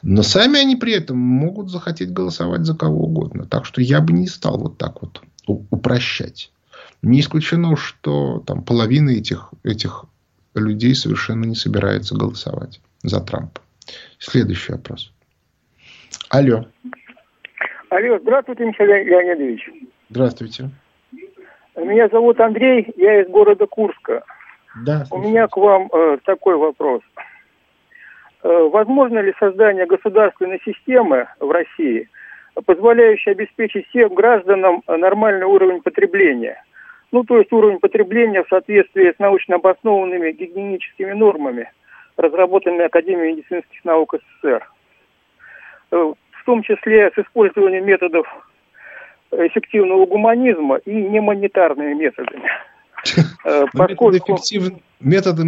Но 0.02 0.22
сами 0.22 0.60
они 0.60 0.76
при 0.76 0.92
этом 0.92 1.16
могут 1.16 1.70
захотеть 1.70 2.12
голосовать 2.12 2.66
за 2.66 2.74
кого 2.74 3.04
угодно. 3.04 3.46
Так 3.46 3.64
что 3.64 3.80
я 3.80 4.02
бы 4.02 4.12
не 4.12 4.26
стал 4.26 4.58
вот 4.58 4.76
так 4.76 5.00
вот 5.00 5.22
упрощать. 5.46 6.52
Не 7.00 7.20
исключено, 7.20 7.74
что 7.74 8.44
там 8.46 8.62
половина 8.62 9.08
этих, 9.08 9.50
этих 9.62 10.04
людей 10.54 10.94
совершенно 10.94 11.46
не 11.46 11.54
собирается 11.54 12.14
голосовать 12.14 12.82
за 13.02 13.20
Трампа. 13.24 13.60
Следующий 14.18 14.72
вопрос. 14.72 15.12
Алло. 16.28 16.64
Алло, 17.88 18.18
здравствуйте, 18.20 18.64
Михаил 18.64 18.90
Леонидович. 18.90 19.70
Здравствуйте. 20.10 20.70
Меня 21.76 22.08
зовут 22.08 22.40
Андрей, 22.40 22.92
я 22.96 23.22
из 23.22 23.28
города 23.28 23.66
Курска. 23.66 24.22
Да, 24.84 25.04
У 25.10 25.18
меня 25.18 25.48
к 25.48 25.56
вам 25.56 25.88
э, 25.92 26.18
такой 26.24 26.56
вопрос. 26.56 27.02
Э, 28.42 28.68
возможно 28.72 29.18
ли 29.18 29.34
создание 29.38 29.86
государственной 29.86 30.60
системы 30.64 31.26
в 31.40 31.50
России, 31.50 32.08
позволяющей 32.64 33.32
обеспечить 33.32 33.88
всем 33.88 34.14
гражданам 34.14 34.82
нормальный 34.86 35.46
уровень 35.46 35.82
потребления? 35.82 36.62
Ну, 37.12 37.24
то 37.24 37.38
есть 37.38 37.52
уровень 37.52 37.80
потребления 37.80 38.44
в 38.44 38.48
соответствии 38.48 39.12
с 39.12 39.18
научно 39.18 39.56
обоснованными 39.56 40.30
гигиеническими 40.30 41.12
нормами, 41.12 41.72
разработанными 42.20 42.84
Академией 42.84 43.36
медицинских 43.36 43.84
наук 43.84 44.14
СССР. 44.14 44.68
Э, 45.92 45.96
в 45.96 46.44
том 46.44 46.62
числе 46.62 47.10
с 47.14 47.18
использованием 47.18 47.86
методов 47.86 48.26
эффективного 49.32 50.06
гуманизма 50.06 50.76
и 50.76 50.92
немонетарными 50.92 51.94
методами. 51.94 52.48
Э, 53.46 53.64
поскольку... 53.72 54.38
Метод, 55.00 55.38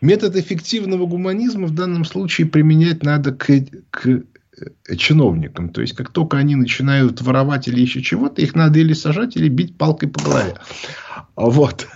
метод 0.00 0.36
эффективного 0.36 1.04
гуманизма 1.04 1.66
в 1.66 1.74
данном 1.74 2.06
случае 2.06 2.46
применять 2.46 3.02
надо 3.02 3.32
к, 3.32 3.46
к 3.90 4.06
э, 4.06 4.96
чиновникам. 4.96 5.68
То 5.68 5.82
есть, 5.82 5.94
как 5.94 6.08
только 6.08 6.38
они 6.38 6.56
начинают 6.56 7.20
воровать 7.20 7.68
или 7.68 7.80
еще 7.80 8.00
чего-то, 8.00 8.40
их 8.40 8.54
надо 8.54 8.78
или 8.78 8.94
сажать, 8.94 9.36
или 9.36 9.50
бить 9.50 9.76
палкой 9.76 10.08
по 10.08 10.24
голове. 10.24 10.54
Вот. 11.36 11.86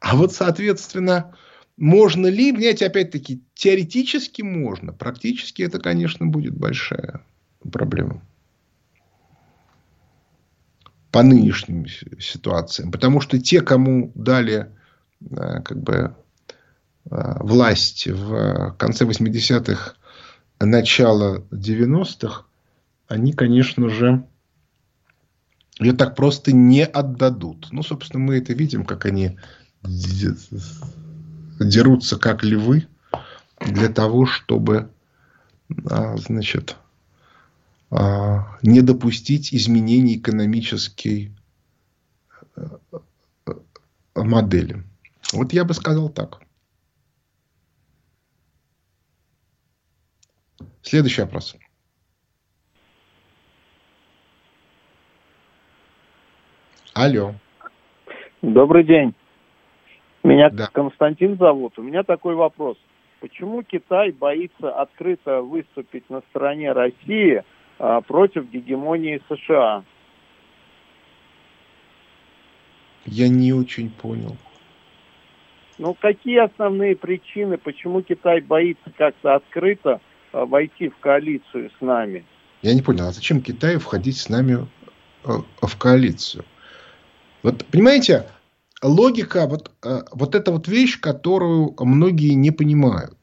А 0.00 0.14
вот, 0.14 0.34
соответственно, 0.34 1.34
можно 1.76 2.26
ли, 2.26 2.52
понимаете, 2.52 2.86
опять-таки, 2.86 3.42
теоретически 3.54 4.42
можно, 4.42 4.92
практически 4.92 5.62
это, 5.62 5.78
конечно, 5.78 6.26
будет 6.26 6.56
большая 6.56 7.22
проблема 7.70 8.22
по 11.12 11.22
нынешним 11.22 11.86
ситуациям. 12.18 12.90
Потому 12.90 13.20
что 13.20 13.38
те, 13.38 13.60
кому 13.60 14.10
дали 14.14 14.70
э, 15.20 15.60
как 15.62 15.80
бы, 15.80 16.16
э, 17.10 17.36
власть 17.40 18.06
в 18.06 18.74
конце 18.78 19.04
80-х, 19.04 19.94
начало 20.58 21.44
90-х, 21.50 22.46
они, 23.08 23.32
конечно 23.34 23.90
же, 23.90 24.24
ее 25.78 25.92
так 25.92 26.16
просто 26.16 26.52
не 26.52 26.84
отдадут. 26.84 27.68
Ну, 27.72 27.82
собственно, 27.82 28.22
мы 28.22 28.38
это 28.38 28.54
видим, 28.54 28.84
как 28.84 29.04
они 29.04 29.38
дерутся 31.64 32.18
как 32.18 32.42
львы 32.44 32.86
для 33.60 33.88
того, 33.88 34.26
чтобы 34.26 34.90
а, 35.90 36.16
значит, 36.16 36.76
а, 37.90 38.58
не 38.62 38.80
допустить 38.82 39.52
изменений 39.54 40.16
экономической 40.16 41.32
э, 42.56 42.66
э, 43.46 43.52
модели. 44.14 44.82
Вот 45.32 45.52
я 45.52 45.64
бы 45.64 45.74
сказал 45.74 46.08
так. 46.08 46.40
Следующий 50.82 51.22
вопрос. 51.22 51.56
Алло. 56.94 57.34
Добрый 58.42 58.84
день. 58.84 59.14
Меня 60.22 60.50
да. 60.50 60.68
Константин 60.72 61.36
зовут. 61.36 61.78
У 61.78 61.82
меня 61.82 62.02
такой 62.02 62.34
вопрос. 62.34 62.76
Почему 63.20 63.62
Китай 63.62 64.10
боится 64.10 64.70
открыто 64.70 65.42
выступить 65.42 66.08
на 66.10 66.20
стороне 66.30 66.72
России– 66.72 67.42
а, 67.84 68.00
против 68.00 68.48
гегемонии 68.48 69.20
США. 69.28 69.82
Я 73.06 73.28
не 73.28 73.52
очень 73.52 73.90
понял. 73.90 74.36
Ну, 75.78 75.94
какие 75.94 76.38
основные 76.44 76.94
причины, 76.94 77.58
почему 77.58 78.02
Китай 78.02 78.40
боится 78.40 78.88
как-то 78.96 79.34
открыто 79.34 80.00
а, 80.32 80.46
войти 80.46 80.90
в 80.90 80.98
коалицию 80.98 81.72
с 81.76 81.80
нами? 81.80 82.24
Я 82.62 82.72
не 82.74 82.82
понял, 82.82 83.08
а 83.08 83.12
зачем 83.12 83.40
Китаю 83.40 83.80
входить 83.80 84.16
с 84.16 84.28
нами 84.28 84.68
а, 85.24 85.40
в 85.66 85.76
коалицию? 85.76 86.44
Вот, 87.42 87.64
понимаете, 87.66 88.28
логика, 88.82 89.46
вот, 89.46 89.70
вот 90.12 90.34
эта 90.34 90.52
вот 90.52 90.68
вещь, 90.68 91.00
которую 91.00 91.74
многие 91.78 92.34
не 92.34 92.50
понимают. 92.50 93.22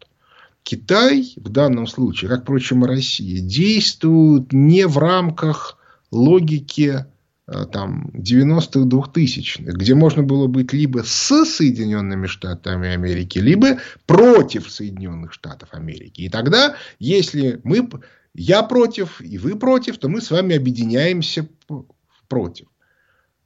Китай 0.64 1.34
в 1.36 1.50
данном 1.50 1.88
случае, 1.88 2.30
как, 2.30 2.44
впрочем, 2.44 2.86
и 2.86 2.88
Россия, 2.88 3.42
действует 3.42 4.54
не 4.54 4.86
в 4.86 4.98
рамках 4.98 5.78
логики 6.12 7.06
э, 7.48 7.66
там, 7.72 8.12
90-х, 8.14 8.82
2000-х, 8.82 9.72
где 9.74 9.96
можно 9.96 10.22
было 10.22 10.48
быть 10.48 10.74
либо 10.74 11.02
с 11.04 11.46
Соединенными 11.46 12.28
Штатами 12.28 12.90
Америки, 12.90 13.40
либо 13.40 13.80
против 14.06 14.70
Соединенных 14.70 15.34
Штатов 15.34 15.70
Америки. 15.72 16.22
И 16.22 16.30
тогда, 16.30 16.76
если 17.00 17.60
мы, 17.64 17.90
я 18.36 18.62
против, 18.64 19.22
и 19.22 19.38
вы 19.38 19.56
против, 19.56 19.98
то 19.98 20.08
мы 20.08 20.22
с 20.22 20.30
вами 20.30 20.56
объединяемся 20.56 21.48
против. 22.28 22.68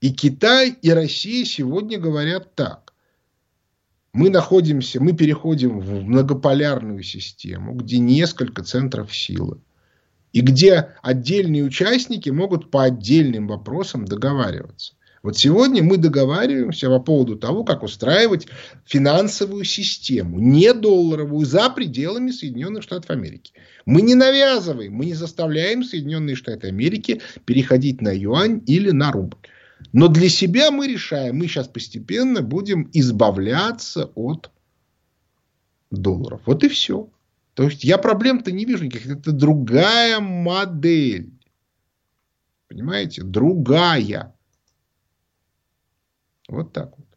И 0.04 0.12
Китай, 0.12 0.76
и 0.82 0.92
Россия 0.92 1.46
сегодня 1.46 1.98
говорят 1.98 2.56
так 2.56 2.94
мы 4.14 4.30
находимся, 4.30 5.02
мы 5.02 5.14
переходим 5.14 5.80
в 5.80 6.04
многополярную 6.04 7.02
систему, 7.02 7.74
где 7.74 7.98
несколько 7.98 8.64
центров 8.64 9.16
силы. 9.16 9.60
И 10.34 10.42
где 10.42 10.90
отдельные 11.02 11.64
участники 11.64 12.30
могут 12.30 12.70
по 12.70 12.84
отдельным 12.84 13.48
вопросам 13.48 14.06
договариваться. 14.06 14.94
Вот 15.24 15.38
сегодня 15.38 15.82
мы 15.82 15.98
договариваемся 15.98 16.90
по 16.90 17.00
поводу 17.00 17.38
того, 17.38 17.64
как 17.64 17.82
устраивать 17.82 18.48
финансовую 18.86 19.64
систему, 19.64 20.40
не 20.40 20.74
долларовую, 20.74 21.46
за 21.46 21.70
пределами 21.70 22.32
Соединенных 22.32 22.84
Штатов 22.84 23.10
Америки. 23.10 23.54
Мы 23.86 24.02
не 24.02 24.16
навязываем, 24.16 24.94
мы 24.94 25.06
не 25.06 25.14
заставляем 25.14 25.84
Соединенные 25.84 26.36
Штаты 26.36 26.68
Америки 26.68 27.22
переходить 27.46 28.02
на 28.02 28.10
юань 28.10 28.62
или 28.68 28.92
на 28.92 29.12
рубль. 29.12 29.38
Но 29.92 30.08
для 30.08 30.30
себя 30.30 30.72
мы 30.72 30.88
решаем, 30.88 31.38
мы 31.38 31.48
сейчас 31.48 31.68
постепенно 31.68 32.42
будем 32.42 32.90
избавляться 32.94 34.12
от 34.16 34.52
долларов. 35.92 36.42
Вот 36.46 36.64
и 36.64 36.70
все. 36.70 37.10
То 37.54 37.64
есть 37.64 37.84
я 37.84 37.98
проблем-то 37.98 38.52
не 38.52 38.66
вижу 38.66 38.86
никаких. 38.86 39.12
Это 39.12 39.32
другая 39.32 40.20
модель. 40.20 41.32
Понимаете? 42.68 43.24
Другая. 43.24 44.34
Вот 46.48 46.74
так 46.74 46.98
вот. 46.98 47.08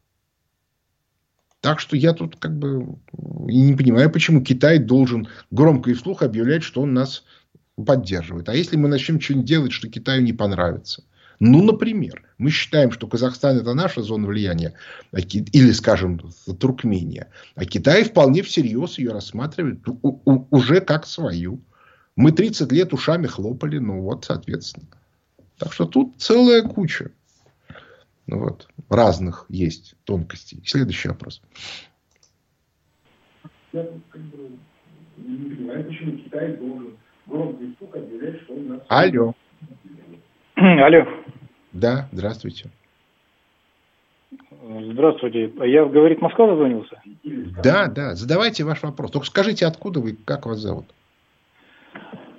Так 1.60 1.80
что 1.80 1.96
я 1.96 2.12
тут 2.12 2.36
как 2.36 2.56
бы 2.56 2.98
не 3.12 3.74
понимаю, 3.74 4.10
почему 4.10 4.42
Китай 4.42 4.78
должен 4.78 5.28
громко 5.50 5.90
и 5.90 5.94
вслух 5.94 6.22
объявлять, 6.22 6.62
что 6.62 6.82
он 6.82 6.94
нас 6.94 7.24
поддерживает. 7.74 8.48
А 8.48 8.54
если 8.54 8.76
мы 8.76 8.88
начнем 8.88 9.20
что-нибудь 9.20 9.46
делать, 9.46 9.72
что 9.72 9.88
Китаю 9.88 10.22
не 10.22 10.32
понравится? 10.32 11.02
Ну, 11.40 11.64
например, 11.64 12.25
мы 12.38 12.50
считаем, 12.50 12.92
что 12.92 13.06
Казахстан 13.06 13.58
это 13.58 13.74
наша 13.74 14.02
зона 14.02 14.26
влияния, 14.26 14.74
а 15.12 15.20
или, 15.20 15.72
скажем, 15.72 16.20
Туркмения, 16.58 17.28
а 17.54 17.64
Китай 17.64 18.04
вполне 18.04 18.42
всерьез 18.42 18.98
ее 18.98 19.12
рассматривает 19.12 19.80
уже 20.02 20.80
как 20.80 21.06
свою. 21.06 21.60
Мы 22.14 22.32
30 22.32 22.72
лет 22.72 22.92
ушами 22.92 23.26
хлопали, 23.26 23.78
ну 23.78 24.00
вот, 24.00 24.24
соответственно. 24.24 24.86
Так 25.58 25.72
что 25.72 25.86
тут 25.86 26.14
целая 26.18 26.62
куча 26.62 27.10
ну, 28.26 28.40
вот, 28.40 28.68
разных 28.88 29.46
есть 29.48 29.94
тонкостей. 30.04 30.60
Следующий 30.64 31.08
вопрос. 31.08 31.42
Я 33.72 33.86
как 34.10 34.22
бы 34.22 34.50
не 35.16 35.54
понимаю, 35.54 35.84
почему 35.84 36.18
Китай 36.18 36.56
должен 36.56 36.96
громко 37.26 37.64
и 37.64 37.98
объявлять, 37.98 38.42
что 38.42 38.54
он 38.54 38.68
нас... 38.68 38.82
Алло. 38.88 39.34
Алло. 40.56 41.25
Да, 41.76 42.08
здравствуйте. 42.10 42.70
Здравствуйте. 44.92 45.52
Я 45.66 45.84
в 45.84 45.92
«Говорит 45.92 46.20
Москва» 46.22 46.48
дозвонился? 46.48 47.00
Да, 47.62 47.86
да. 47.88 48.14
Задавайте 48.14 48.64
ваш 48.64 48.82
вопрос. 48.82 49.10
Только 49.10 49.26
скажите, 49.26 49.66
откуда 49.66 50.00
вы, 50.00 50.16
как 50.24 50.46
вас 50.46 50.58
зовут? 50.58 50.86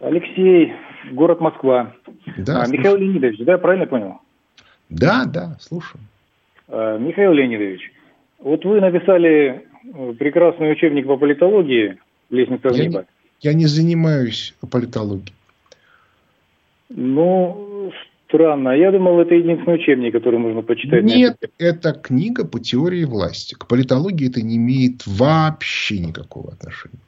Алексей, 0.01 0.73
город 1.11 1.39
Москва. 1.39 1.93
Да, 2.37 2.63
а, 2.63 2.67
Михаил 2.67 2.97
Леонидович, 2.97 3.39
да, 3.39 3.53
я 3.53 3.57
правильно 3.57 3.85
понял? 3.85 4.19
Да, 4.89 5.25
да, 5.25 5.57
слушаю. 5.59 6.01
А, 6.67 6.97
Михаил 6.97 7.33
Леонидович, 7.33 7.91
вот 8.39 8.65
вы 8.65 8.81
написали 8.81 9.67
прекрасный 10.17 10.71
учебник 10.71 11.05
по 11.05 11.17
политологии 11.17 11.97
«Лестница 12.29 12.69
в 12.69 12.73
небо». 12.73 13.05
Я 13.39 13.53
не 13.53 13.67
занимаюсь 13.67 14.55
политологией. 14.69 15.33
Ну, 16.89 17.67
странно. 18.27 18.69
Я 18.69 18.91
думал, 18.91 19.19
это 19.19 19.33
единственный 19.35 19.75
учебник, 19.75 20.13
который 20.13 20.39
можно 20.39 20.61
почитать. 20.61 21.03
Нет, 21.03 21.37
это 21.57 21.93
книга 21.93 22.45
по 22.45 22.59
теории 22.59 23.05
власти. 23.05 23.55
К 23.55 23.67
политологии 23.67 24.29
это 24.29 24.41
не 24.41 24.57
имеет 24.57 25.05
вообще 25.05 25.99
никакого 25.99 26.53
отношения. 26.53 26.99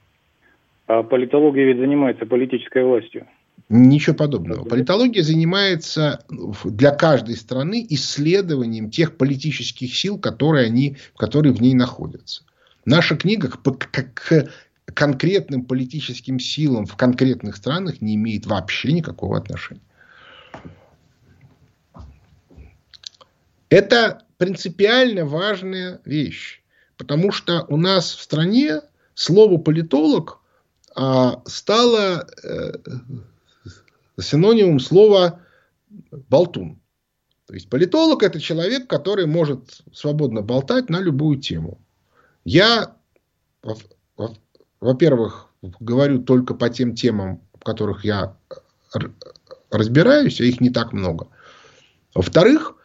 А 0.88 1.04
политология 1.04 1.66
ведь 1.66 1.78
занимается 1.78 2.26
политической 2.26 2.84
властью. 2.84 3.28
Ничего 3.70 4.16
подобного. 4.16 4.64
Политология 4.66 5.22
занимается 5.22 6.26
для 6.64 6.92
каждой 6.92 7.36
страны 7.36 7.86
исследованием 7.90 8.90
тех 8.90 9.16
политических 9.16 9.96
сил, 9.96 10.18
которые, 10.18 10.66
они, 10.66 10.98
которые 11.16 11.54
в 11.54 11.62
ней 11.62 11.76
находятся. 11.76 12.44
Наша 12.86 13.16
книга 13.16 13.50
к, 13.50 13.62
к, 13.62 14.14
к 14.14 14.50
конкретным 14.96 15.66
политическим 15.66 16.40
силам 16.40 16.88
в 16.88 16.96
конкретных 16.96 17.58
странах 17.58 18.02
не 18.02 18.16
имеет 18.16 18.48
вообще 18.48 18.92
никакого 18.92 19.38
отношения. 19.38 19.82
Это 23.70 24.24
принципиально 24.38 25.26
важная 25.26 26.02
вещь. 26.06 26.64
Потому 26.98 27.32
что 27.32 27.66
у 27.70 27.78
нас 27.78 28.14
в 28.14 28.22
стране 28.22 28.82
слово 29.14 29.58
политолог 29.58 30.40
а, 30.96 31.42
стало 31.46 32.28
э, 32.44 32.74
синонимом 34.20 34.80
слова 34.80 35.40
болтун. 36.30 36.80
То 37.46 37.54
есть 37.54 37.70
политолог 37.70 38.24
это 38.24 38.40
человек, 38.40 38.88
который 38.88 39.26
может 39.26 39.82
свободно 39.94 40.42
болтать 40.42 40.90
на 40.90 41.00
любую 41.00 41.40
тему. 41.40 41.80
Я 42.44 42.96
во-первых, 44.80 45.50
говорю 45.62 46.20
только 46.20 46.54
по 46.54 46.70
тем 46.70 46.96
темам, 46.96 47.42
в 47.60 47.64
которых 47.64 48.06
я 48.06 48.36
разбираюсь, 49.70 50.40
а 50.42 50.46
их 50.46 50.62
не 50.62 50.70
так 50.70 50.94
много. 50.94 51.28
Во-вторых, 52.16 52.76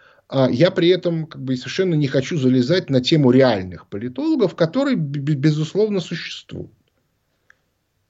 я 0.51 0.71
при 0.71 0.89
этом 0.89 1.27
как 1.27 1.43
бы 1.43 1.57
совершенно 1.57 1.95
не 1.95 2.09
хочу 2.09 2.37
залезать 2.37 2.91
на 2.91 3.01
тему 3.01 3.31
реальных 3.31 3.87
политологов, 3.87 4.57
которые, 4.57 4.97
безусловно, 4.97 6.01
существуют. 6.01 6.73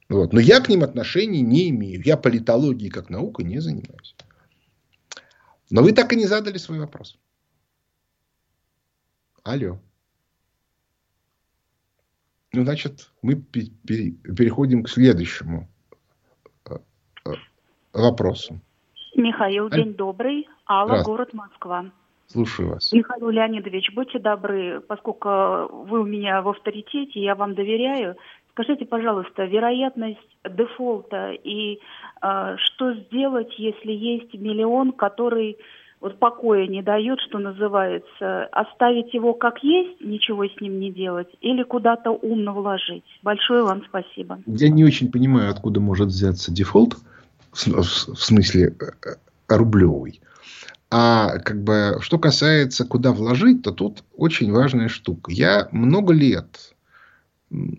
Вот. 0.08 0.32
Но 0.32 0.40
я 0.40 0.60
к 0.60 0.68
ним 0.68 0.82
отношений 0.82 1.42
не 1.42 1.70
имею. 1.70 2.02
Я 2.04 2.16
политологией 2.16 2.90
как 2.90 3.10
наукой 3.10 3.44
не 3.44 3.58
занимаюсь. 3.58 4.14
Но 5.70 5.82
вы 5.82 5.92
так 5.92 6.12
и 6.12 6.16
не 6.16 6.26
задали 6.26 6.58
свой 6.58 6.78
вопрос. 6.78 7.18
Алло. 9.42 9.78
Ну, 12.52 12.64
значит, 12.64 13.10
мы 13.20 13.34
переходим 13.34 14.84
к 14.84 14.88
следующему 14.88 15.68
э, 16.70 16.76
э, 17.26 17.32
вопросу. 17.92 18.60
Михаил, 19.16 19.68
день 19.68 19.94
добрый. 19.94 20.48
Алла, 20.66 21.02
город 21.02 21.34
Москва. 21.34 21.90
Слушаю 22.26 22.70
вас. 22.70 22.92
Михаил 22.92 23.30
Леонидович, 23.30 23.92
будьте 23.94 24.18
добры, 24.18 24.80
поскольку 24.87 25.28
вы 25.87 26.00
у 26.00 26.04
меня 26.04 26.42
в 26.42 26.48
авторитете, 26.48 27.20
я 27.20 27.34
вам 27.34 27.54
доверяю. 27.54 28.16
Скажите, 28.52 28.84
пожалуйста, 28.84 29.44
вероятность 29.44 30.18
дефолта 30.48 31.32
и 31.32 31.80
э, 32.22 32.56
что 32.56 32.94
сделать, 32.94 33.52
если 33.58 33.92
есть 33.92 34.32
миллион, 34.34 34.92
который 34.92 35.58
вот 36.00 36.18
покоя 36.18 36.66
не 36.66 36.82
дает, 36.82 37.18
что 37.20 37.38
называется, 37.38 38.44
оставить 38.52 39.14
его 39.14 39.32
как 39.32 39.62
есть, 39.64 40.00
ничего 40.02 40.44
с 40.44 40.60
ним 40.60 40.78
не 40.78 40.92
делать, 40.92 41.28
или 41.40 41.62
куда-то 41.62 42.10
умно 42.10 42.52
вложить. 42.52 43.04
Большое 43.22 43.64
вам 43.64 43.82
спасибо. 43.88 44.38
Я 44.46 44.68
не 44.68 44.84
очень 44.84 45.10
понимаю, 45.10 45.50
откуда 45.50 45.80
может 45.80 46.08
взяться 46.08 46.52
дефолт, 46.52 46.96
в 47.52 47.56
смысле 47.56 48.74
э, 48.80 49.14
рублевый. 49.48 50.20
А 50.96 51.40
как 51.40 51.61
бы, 51.64 51.98
что 52.02 52.20
касается, 52.20 52.85
куда 52.85 53.11
вложить, 53.11 53.62
то 53.62 53.72
тут 53.72 54.04
очень 54.16 54.52
важная 54.52 54.87
штука. 54.88 55.33
Я 55.33 55.68
много 55.72 56.14
лет 56.14 56.72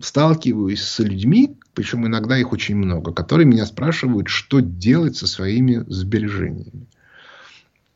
сталкиваюсь 0.02 0.82
с 0.82 0.98
людьми, 0.98 1.56
причем 1.72 2.06
иногда 2.06 2.36
их 2.36 2.52
очень 2.52 2.76
много, 2.76 3.14
которые 3.14 3.46
меня 3.46 3.64
спрашивают, 3.64 4.28
что 4.28 4.60
делать 4.60 5.16
со 5.16 5.26
своими 5.26 5.82
сбережениями. 5.88 6.88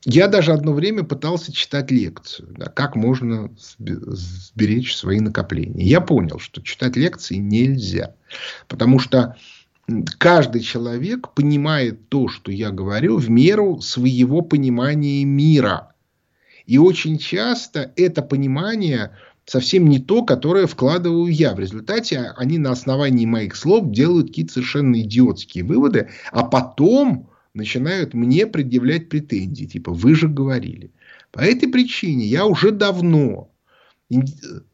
Я 0.06 0.26
даже 0.26 0.54
одно 0.54 0.72
время 0.72 1.04
пытался 1.04 1.52
читать 1.52 1.90
лекцию, 1.90 2.54
да, 2.56 2.70
как 2.70 2.96
можно 2.96 3.50
сберечь 3.76 4.96
свои 4.96 5.20
накопления. 5.20 5.84
Я 5.84 6.00
понял, 6.00 6.38
что 6.38 6.62
читать 6.62 6.96
лекции 6.96 7.34
нельзя. 7.34 8.14
Потому 8.68 8.98
что 8.98 9.36
каждый 10.18 10.60
человек 10.60 11.30
понимает 11.34 12.08
то, 12.08 12.28
что 12.28 12.52
я 12.52 12.70
говорю, 12.70 13.16
в 13.16 13.30
меру 13.30 13.80
своего 13.80 14.42
понимания 14.42 15.24
мира. 15.24 15.94
И 16.66 16.78
очень 16.78 17.18
часто 17.18 17.92
это 17.96 18.22
понимание 18.22 19.12
совсем 19.44 19.88
не 19.88 19.98
то, 19.98 20.24
которое 20.24 20.66
вкладываю 20.66 21.26
я. 21.26 21.54
В 21.54 21.60
результате 21.60 22.32
они 22.36 22.58
на 22.58 22.70
основании 22.70 23.26
моих 23.26 23.56
слов 23.56 23.90
делают 23.90 24.28
какие-то 24.28 24.54
совершенно 24.54 25.00
идиотские 25.00 25.64
выводы, 25.64 26.08
а 26.30 26.44
потом 26.44 27.28
начинают 27.54 28.14
мне 28.14 28.46
предъявлять 28.46 29.08
претензии. 29.08 29.64
Типа, 29.64 29.92
вы 29.92 30.14
же 30.14 30.28
говорили. 30.28 30.92
По 31.32 31.40
этой 31.40 31.68
причине 31.68 32.26
я 32.26 32.46
уже 32.46 32.70
давно 32.70 33.50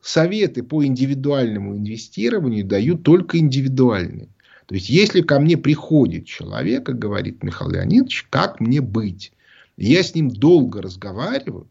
советы 0.00 0.62
по 0.62 0.84
индивидуальному 0.84 1.76
инвестированию 1.76 2.64
даю 2.64 2.96
только 2.96 3.38
индивидуальные. 3.38 4.28
То 4.66 4.74
есть, 4.74 4.88
если 4.88 5.20
ко 5.22 5.38
мне 5.38 5.56
приходит 5.56 6.26
человек 6.26 6.88
и 6.88 6.92
говорит, 6.92 7.42
Михаил 7.42 7.70
Леонидович, 7.70 8.26
как 8.30 8.60
мне 8.60 8.80
быть? 8.80 9.32
Я 9.76 10.02
с 10.02 10.14
ним 10.14 10.30
долго 10.30 10.82
разговариваю, 10.82 11.68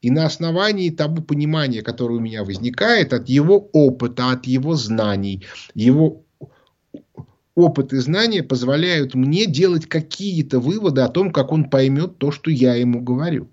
и 0.00 0.10
на 0.10 0.26
основании 0.26 0.90
того 0.90 1.22
понимания, 1.22 1.82
которое 1.82 2.16
у 2.16 2.20
меня 2.20 2.42
возникает, 2.42 3.12
от 3.12 3.28
его 3.28 3.58
опыта, 3.72 4.30
от 4.30 4.46
его 4.46 4.74
знаний, 4.74 5.44
его 5.74 6.24
опыт 7.54 7.92
и 7.92 7.98
знания 7.98 8.42
позволяют 8.42 9.14
мне 9.14 9.46
делать 9.46 9.86
какие-то 9.86 10.58
выводы 10.58 11.02
о 11.02 11.08
том, 11.08 11.30
как 11.32 11.52
он 11.52 11.68
поймет 11.68 12.18
то, 12.18 12.32
что 12.32 12.50
я 12.50 12.74
ему 12.74 13.00
говорю. 13.00 13.48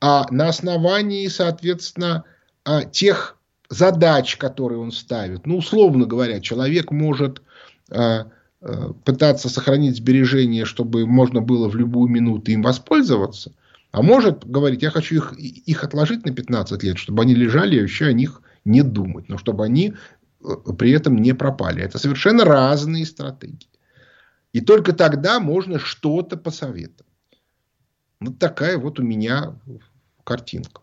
А 0.00 0.30
на 0.30 0.48
основании, 0.48 1.26
соответственно, 1.28 2.24
а, 2.64 2.84
тех 2.84 3.38
задач, 3.68 4.36
которые 4.36 4.80
он 4.80 4.92
ставит. 4.92 5.46
Ну, 5.46 5.58
условно 5.58 6.06
говоря, 6.06 6.40
человек 6.40 6.90
может 6.90 7.42
а, 7.90 8.28
а, 8.60 8.92
пытаться 9.04 9.48
сохранить 9.48 9.96
сбережения, 9.96 10.64
чтобы 10.64 11.06
можно 11.06 11.40
было 11.40 11.68
в 11.68 11.76
любую 11.76 12.10
минуту 12.10 12.50
им 12.50 12.62
воспользоваться. 12.62 13.52
А 13.92 14.02
может 14.02 14.46
говорить, 14.46 14.82
я 14.82 14.90
хочу 14.90 15.16
их, 15.16 15.32
их 15.38 15.84
отложить 15.84 16.24
на 16.26 16.32
15 16.32 16.82
лет, 16.82 16.98
чтобы 16.98 17.22
они 17.22 17.34
лежали, 17.34 17.76
и 17.76 17.80
вообще 17.80 18.06
о 18.06 18.12
них 18.12 18.42
не 18.64 18.82
думать. 18.82 19.28
Но 19.28 19.38
чтобы 19.38 19.64
они 19.64 19.94
э, 20.42 20.72
при 20.78 20.90
этом 20.90 21.16
не 21.16 21.32
пропали. 21.34 21.82
Это 21.82 21.98
совершенно 21.98 22.44
разные 22.44 23.06
стратегии. 23.06 23.68
И 24.52 24.60
только 24.60 24.92
тогда 24.92 25.40
можно 25.40 25.78
что-то 25.78 26.36
посоветовать. 26.36 27.06
Вот 28.20 28.38
такая 28.38 28.78
вот 28.78 28.98
у 28.98 29.02
меня 29.02 29.58
картинка. 30.24 30.80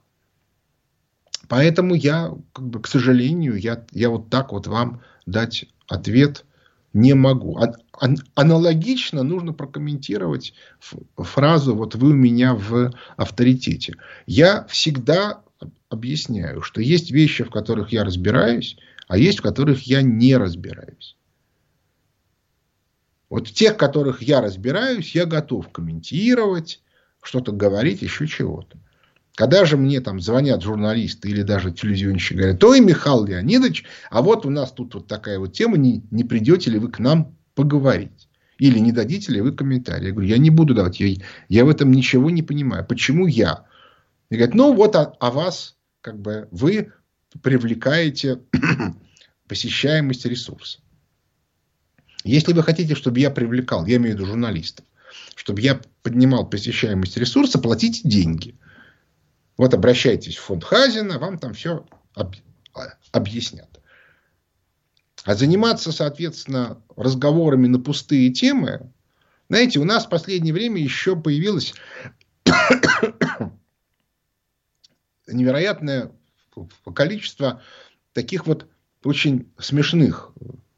Поэтому 1.53 1.93
я, 1.93 2.33
как 2.51 2.67
бы, 2.67 2.81
к 2.81 2.87
сожалению, 2.87 3.57
я, 3.57 3.85
я 3.91 4.09
вот 4.09 4.31
так 4.31 4.51
вот 4.51 4.65
вам 4.65 5.03
дать 5.27 5.65
ответ 5.87 6.45
не 6.93 7.13
могу. 7.13 7.59
А, 7.59 7.75
а, 8.01 8.07
аналогично 8.33 9.21
нужно 9.21 9.53
прокомментировать 9.53 10.55
фразу 11.15 11.75
«вот 11.75 11.93
вы 11.93 12.09
у 12.09 12.15
меня 12.15 12.55
в 12.55 12.91
авторитете». 13.17 13.93
Я 14.25 14.65
всегда 14.65 15.43
объясняю, 15.89 16.63
что 16.63 16.81
есть 16.81 17.11
вещи, 17.11 17.43
в 17.43 17.51
которых 17.51 17.91
я 17.91 18.03
разбираюсь, 18.03 18.75
а 19.07 19.19
есть, 19.19 19.37
в 19.37 19.43
которых 19.43 19.83
я 19.83 20.01
не 20.01 20.35
разбираюсь. 20.35 21.15
Вот 23.29 23.49
в 23.49 23.53
тех, 23.53 23.73
в 23.75 23.77
которых 23.77 24.23
я 24.23 24.41
разбираюсь, 24.41 25.13
я 25.13 25.27
готов 25.27 25.69
комментировать, 25.71 26.81
что-то 27.21 27.51
говорить, 27.51 28.01
еще 28.01 28.25
чего-то. 28.25 28.79
Когда 29.35 29.65
же 29.65 29.77
мне 29.77 29.99
там 29.99 30.19
звонят 30.19 30.61
журналисты 30.61 31.29
или 31.29 31.41
даже 31.41 31.71
телевизионщики, 31.71 32.35
говорят, 32.35 32.63
ой, 32.63 32.81
Михаил 32.81 33.25
Леонидович, 33.25 33.83
а 34.11 34.21
вот 34.21 34.45
у 34.45 34.51
нас 34.51 34.71
тут 34.71 34.93
вот 34.93 35.07
такая 35.07 35.39
вот 35.39 35.53
тема, 35.53 35.77
не, 35.77 36.03
не 36.11 36.23
придете 36.23 36.69
ли 36.69 36.77
вы 36.77 36.91
к 36.91 36.99
нам 36.99 37.35
поговорить? 37.55 38.29
Или 38.59 38.77
не 38.77 38.91
дадите 38.91 39.31
ли 39.31 39.41
вы 39.41 39.51
комментарий? 39.51 40.07
Я 40.07 40.11
говорю, 40.11 40.29
я 40.29 40.37
не 40.37 40.51
буду 40.51 40.75
давать, 40.75 40.99
я, 40.99 41.15
я 41.49 41.65
в 41.65 41.69
этом 41.69 41.91
ничего 41.91 42.29
не 42.29 42.43
понимаю. 42.43 42.85
Почему 42.85 43.25
я? 43.25 43.65
И 44.29 44.35
говорят, 44.35 44.53
ну 44.53 44.73
вот 44.73 44.95
о, 44.95 45.15
о 45.19 45.31
вас, 45.31 45.77
как 46.01 46.19
бы, 46.19 46.47
вы 46.51 46.93
привлекаете 47.41 48.39
посещаемость 49.47 50.27
ресурса. 50.27 50.79
Если 52.23 52.53
вы 52.53 52.61
хотите, 52.61 52.93
чтобы 52.93 53.19
я 53.19 53.31
привлекал, 53.31 53.87
я 53.87 53.97
имею 53.97 54.15
в 54.15 54.19
виду 54.19 54.27
журналистов, 54.27 54.85
чтобы 55.35 55.61
я 55.61 55.81
поднимал 56.03 56.47
посещаемость 56.47 57.17
ресурса, 57.17 57.57
платите 57.57 58.07
деньги. 58.07 58.55
Вот 59.57 59.73
обращайтесь 59.73 60.37
в 60.37 60.43
фонд 60.43 60.63
Хазина, 60.63 61.19
вам 61.19 61.37
там 61.37 61.53
все 61.53 61.85
об, 62.15 62.35
объяснят. 63.11 63.69
А 65.23 65.35
заниматься, 65.35 65.91
соответственно, 65.91 66.81
разговорами 66.95 67.67
на 67.67 67.79
пустые 67.79 68.31
темы, 68.31 68.91
знаете, 69.49 69.79
у 69.79 69.85
нас 69.85 70.05
в 70.05 70.09
последнее 70.09 70.53
время 70.53 70.81
еще 70.81 71.15
появилось 71.15 71.73
невероятное 75.27 76.11
количество 76.93 77.61
таких 78.13 78.47
вот 78.47 78.67
очень 79.03 79.51
смешных 79.59 80.31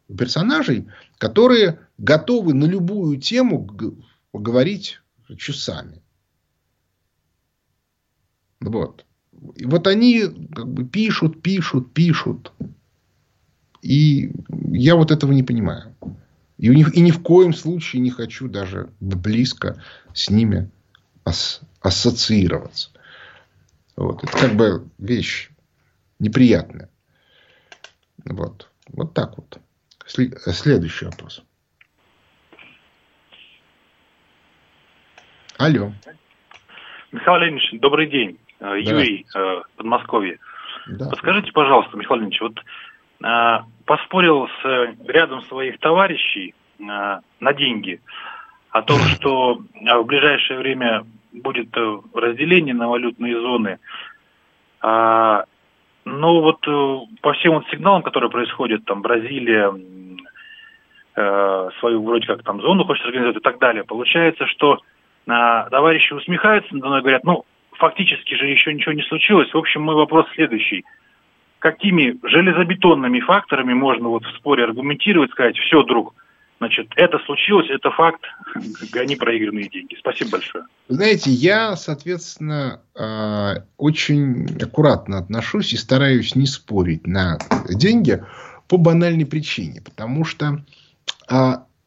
персонажей, 0.07 0.89
которые 1.17 1.79
готовы 1.97 2.53
на 2.53 2.65
любую 2.65 3.19
тему 3.19 3.65
говорить 4.33 4.99
часами. 5.37 6.01
Вот. 8.65 9.05
И 9.55 9.65
вот 9.65 9.87
они 9.87 10.21
как 10.53 10.67
бы 10.67 10.85
пишут, 10.85 11.41
пишут, 11.41 11.93
пишут. 11.93 12.51
И 13.81 14.31
я 14.71 14.95
вот 14.95 15.11
этого 15.11 15.31
не 15.31 15.43
понимаю. 15.43 15.95
И, 16.57 16.69
ни, 16.69 16.85
и 16.91 17.01
ни 17.01 17.11
в 17.11 17.21
коем 17.21 17.53
случае 17.53 18.01
не 18.01 18.09
хочу 18.09 18.47
даже 18.47 18.89
близко 18.99 19.81
с 20.13 20.29
ними 20.29 20.69
ас, 21.23 21.61
ассоциироваться. 21.81 22.89
Вот. 23.95 24.23
Это 24.23 24.37
как 24.37 24.55
бы 24.55 24.87
вещь 24.97 25.51
неприятная. 26.19 26.89
Вот. 28.25 28.69
Вот 28.87 29.13
так 29.13 29.37
вот. 29.37 29.59
Следующий 30.07 31.05
вопрос. 31.05 31.43
Алло. 35.57 35.93
Михаил 37.11 37.37
Леонидович, 37.37 37.79
добрый 37.79 38.09
день. 38.09 38.37
Э, 38.59 38.79
Юрий, 38.79 39.25
э, 39.35 39.61
Подмосковье. 39.75 40.39
Да. 40.87 41.09
Подскажите, 41.09 41.51
пожалуйста, 41.51 41.97
Михаил 41.97 42.21
Леонидович, 42.21 42.41
вот 42.41 42.59
э, 43.23 43.59
поспорил 43.85 44.47
с 44.47 44.65
э, 44.65 44.95
рядом 45.07 45.41
своих 45.43 45.79
товарищей 45.79 46.53
э, 46.79 46.83
на 46.83 47.53
деньги 47.53 48.01
о 48.71 48.81
том, 48.81 48.99
что 49.15 49.55
в 49.55 50.03
ближайшее 50.03 50.59
время 50.59 51.05
будет 51.33 51.75
разделение 52.13 52.73
на 52.73 52.87
валютные 52.87 53.39
зоны. 53.39 53.79
А, 54.81 55.43
но 56.05 56.41
вот 56.41 56.61
по 57.21 57.33
всем 57.33 57.55
вот 57.55 57.67
сигналам, 57.69 58.03
которые 58.03 58.29
происходят, 58.29 58.85
там 58.85 59.01
Бразилия 59.01 59.73
э, 61.15 61.69
свою 61.79 62.03
вроде 62.03 62.27
как 62.27 62.43
там 62.43 62.61
зону 62.61 62.85
хочет 62.85 63.05
организовать 63.05 63.37
и 63.37 63.41
так 63.41 63.59
далее, 63.59 63.83
получается, 63.83 64.45
что 64.47 64.75
э, 64.75 64.79
товарищи 65.71 66.13
усмехаются 66.13 66.73
надо 66.73 66.87
мной, 66.87 67.01
говорят, 67.01 67.23
ну, 67.23 67.45
фактически 67.77 68.35
же 68.35 68.47
еще 68.47 68.73
ничего 68.73 68.93
не 68.93 69.03
случилось. 69.03 69.53
В 69.53 69.57
общем, 69.57 69.81
мой 69.81 69.95
вопрос 69.95 70.25
следующий. 70.33 70.85
Какими 71.59 72.17
железобетонными 72.23 73.19
факторами 73.21 73.73
можно 73.73 74.09
вот 74.09 74.25
в 74.25 74.35
споре 74.37 74.63
аргументировать, 74.65 75.31
сказать, 75.31 75.57
все, 75.57 75.83
друг, 75.83 76.13
Значит, 76.57 76.87
это 76.95 77.19
случилось, 77.25 77.69
это 77.69 77.91
факт, 77.91 78.21
гони 78.93 79.15
проигранные 79.15 79.67
деньги. 79.67 79.95
Спасибо 79.99 80.31
большое. 80.31 80.65
Знаете, 80.87 81.29
я, 81.29 81.75
соответственно, 81.75 82.81
а, 82.97 83.55
очень 83.77 84.47
аккуратно 84.61 85.17
отношусь 85.17 85.73
и 85.73 85.77
стараюсь 85.77 86.35
не 86.35 86.45
спорить 86.45 87.05
на 87.05 87.37
деньги 87.69 88.23
по 88.69 88.77
банальной 88.77 89.25
причине. 89.25 89.81
Потому 89.81 90.23
что 90.23 90.63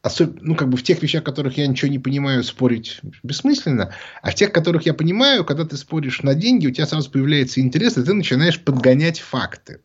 а, 0.01 0.07
особенно, 0.07 0.39
ну, 0.41 0.55
как 0.55 0.69
бы 0.69 0.77
в 0.77 0.83
тех 0.83 1.01
вещах, 1.01 1.21
в 1.21 1.25
которых 1.25 1.57
я 1.57 1.67
ничего 1.67 1.91
не 1.91 1.99
понимаю, 1.99 2.43
спорить 2.43 2.99
бессмысленно. 3.23 3.93
А 4.21 4.31
в 4.31 4.35
тех, 4.35 4.51
которых 4.51 4.85
я 4.85 4.93
понимаю, 4.93 5.43
когда 5.43 5.65
ты 5.65 5.77
споришь 5.77 6.23
на 6.23 6.35
деньги, 6.35 6.67
у 6.67 6.71
тебя 6.71 6.85
сразу 6.85 7.11
появляется 7.11 7.59
интерес, 7.61 7.97
и 7.97 8.03
ты 8.03 8.13
начинаешь 8.13 8.59
подгонять 8.59 9.19
факты. 9.19 9.81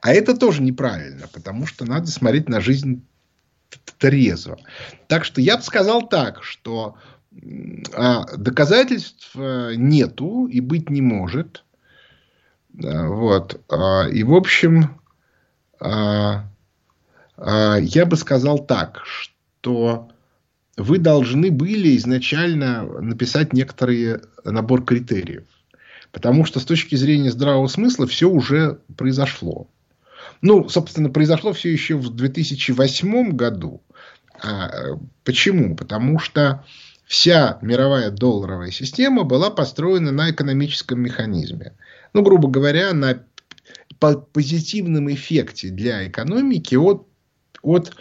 А 0.00 0.12
это 0.12 0.36
тоже 0.36 0.62
неправильно, 0.62 1.28
потому 1.32 1.66
что 1.66 1.84
надо 1.84 2.08
смотреть 2.08 2.48
на 2.48 2.60
жизнь 2.60 3.04
трезво. 3.98 4.58
Так 5.06 5.24
что 5.24 5.40
я 5.40 5.56
бы 5.56 5.62
сказал 5.62 6.08
так, 6.08 6.42
что 6.42 6.96
а, 7.94 8.24
доказательств 8.36 9.30
э, 9.34 9.72
нету 9.76 10.46
и 10.46 10.60
быть 10.60 10.90
не 10.90 11.00
может. 11.00 11.64
Вот. 12.72 13.60
А, 13.70 14.08
и, 14.08 14.22
в 14.22 14.34
общем, 14.34 15.00
а, 15.80 16.44
я 17.36 18.06
бы 18.06 18.16
сказал 18.16 18.58
так, 18.58 19.02
что 19.04 19.31
то 19.62 20.10
вы 20.76 20.98
должны 20.98 21.50
были 21.50 21.96
изначально 21.96 22.84
написать 23.00 23.54
некоторый 23.54 24.18
набор 24.44 24.84
критериев. 24.84 25.44
Потому 26.10 26.44
что 26.44 26.60
с 26.60 26.64
точки 26.64 26.94
зрения 26.96 27.30
здравого 27.30 27.68
смысла 27.68 28.06
все 28.06 28.28
уже 28.28 28.80
произошло. 28.98 29.68
Ну, 30.42 30.68
собственно, 30.68 31.08
произошло 31.08 31.52
все 31.52 31.72
еще 31.72 31.96
в 31.96 32.10
2008 32.10 33.30
году. 33.32 33.82
А, 34.42 34.98
почему? 35.24 35.76
Потому 35.76 36.18
что 36.18 36.64
вся 37.06 37.58
мировая 37.62 38.10
долларовая 38.10 38.70
система 38.70 39.22
была 39.22 39.50
построена 39.50 40.10
на 40.10 40.30
экономическом 40.30 41.00
механизме. 41.00 41.74
Ну, 42.12 42.22
грубо 42.22 42.48
говоря, 42.48 42.92
на 42.92 43.24
позитивном 44.32 45.12
эффекте 45.12 45.70
для 45.70 46.08
экономики 46.08 46.74
от, 46.74 47.06
от 47.62 47.94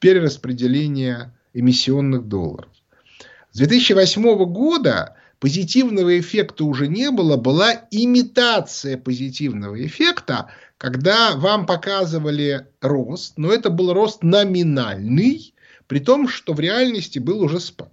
перераспределения 0.00 1.34
эмиссионных 1.54 2.28
долларов. 2.28 2.70
С 3.52 3.58
2008 3.58 4.44
года 4.44 5.16
позитивного 5.40 6.18
эффекта 6.18 6.64
уже 6.64 6.88
не 6.88 7.10
было, 7.10 7.36
была 7.36 7.86
имитация 7.90 8.96
позитивного 8.96 9.84
эффекта, 9.84 10.50
когда 10.76 11.36
вам 11.36 11.66
показывали 11.66 12.66
рост, 12.80 13.34
но 13.36 13.52
это 13.52 13.70
был 13.70 13.92
рост 13.92 14.22
номинальный, 14.22 15.54
при 15.86 16.00
том, 16.00 16.28
что 16.28 16.52
в 16.52 16.60
реальности 16.60 17.18
был 17.18 17.42
уже 17.42 17.60
спад. 17.60 17.92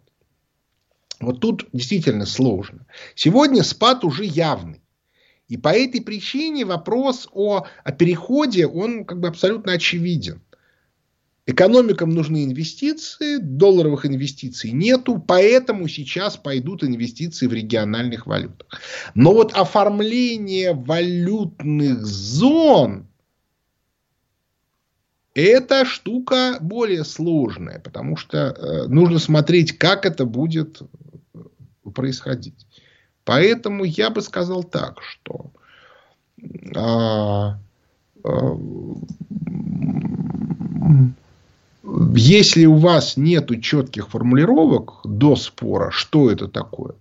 Вот 1.19 1.39
тут 1.39 1.67
действительно 1.71 2.25
сложно. 2.25 2.85
Сегодня 3.15 3.63
спад 3.63 4.03
уже 4.03 4.25
явный. 4.25 4.81
И 5.47 5.57
по 5.57 5.69
этой 5.69 6.01
причине 6.01 6.65
вопрос 6.65 7.29
о, 7.31 7.65
о 7.83 7.91
переходе, 7.91 8.67
он 8.67 9.05
как 9.05 9.19
бы 9.19 9.27
абсолютно 9.27 9.73
очевиден. 9.73 10.41
Экономикам 11.47 12.09
нужны 12.09 12.43
инвестиции, 12.43 13.37
долларовых 13.37 14.07
инвестиций 14.07 14.71
нету, 14.71 15.23
поэтому 15.25 15.87
сейчас 15.87 16.37
пойдут 16.37 16.83
инвестиции 16.83 17.45
в 17.45 17.53
региональных 17.53 18.25
валютах. 18.25 18.81
Но 19.13 19.31
вот 19.33 19.53
оформление 19.53 20.73
валютных 20.73 22.03
зон 22.03 23.07
это 25.35 25.85
штука 25.85 26.57
более 26.61 27.03
сложная, 27.03 27.79
потому 27.79 28.15
что 28.15 28.37
э, 28.37 28.87
нужно 28.87 29.19
смотреть, 29.19 29.77
как 29.77 30.05
это 30.05 30.25
будет 30.25 30.81
происходить. 31.93 32.65
Поэтому 33.25 33.83
я 33.83 34.09
бы 34.09 34.21
сказал 34.21 34.63
так, 34.63 35.01
что 35.01 35.51
а, 36.75 37.59
а, 38.23 38.57
если 42.15 42.65
у 42.65 42.75
вас 42.75 43.17
нет 43.17 43.49
четких 43.61 44.09
формулировок 44.09 45.01
до 45.03 45.35
спора, 45.35 45.91
что 45.91 46.29
это 46.29 46.47
такое, 46.47 46.95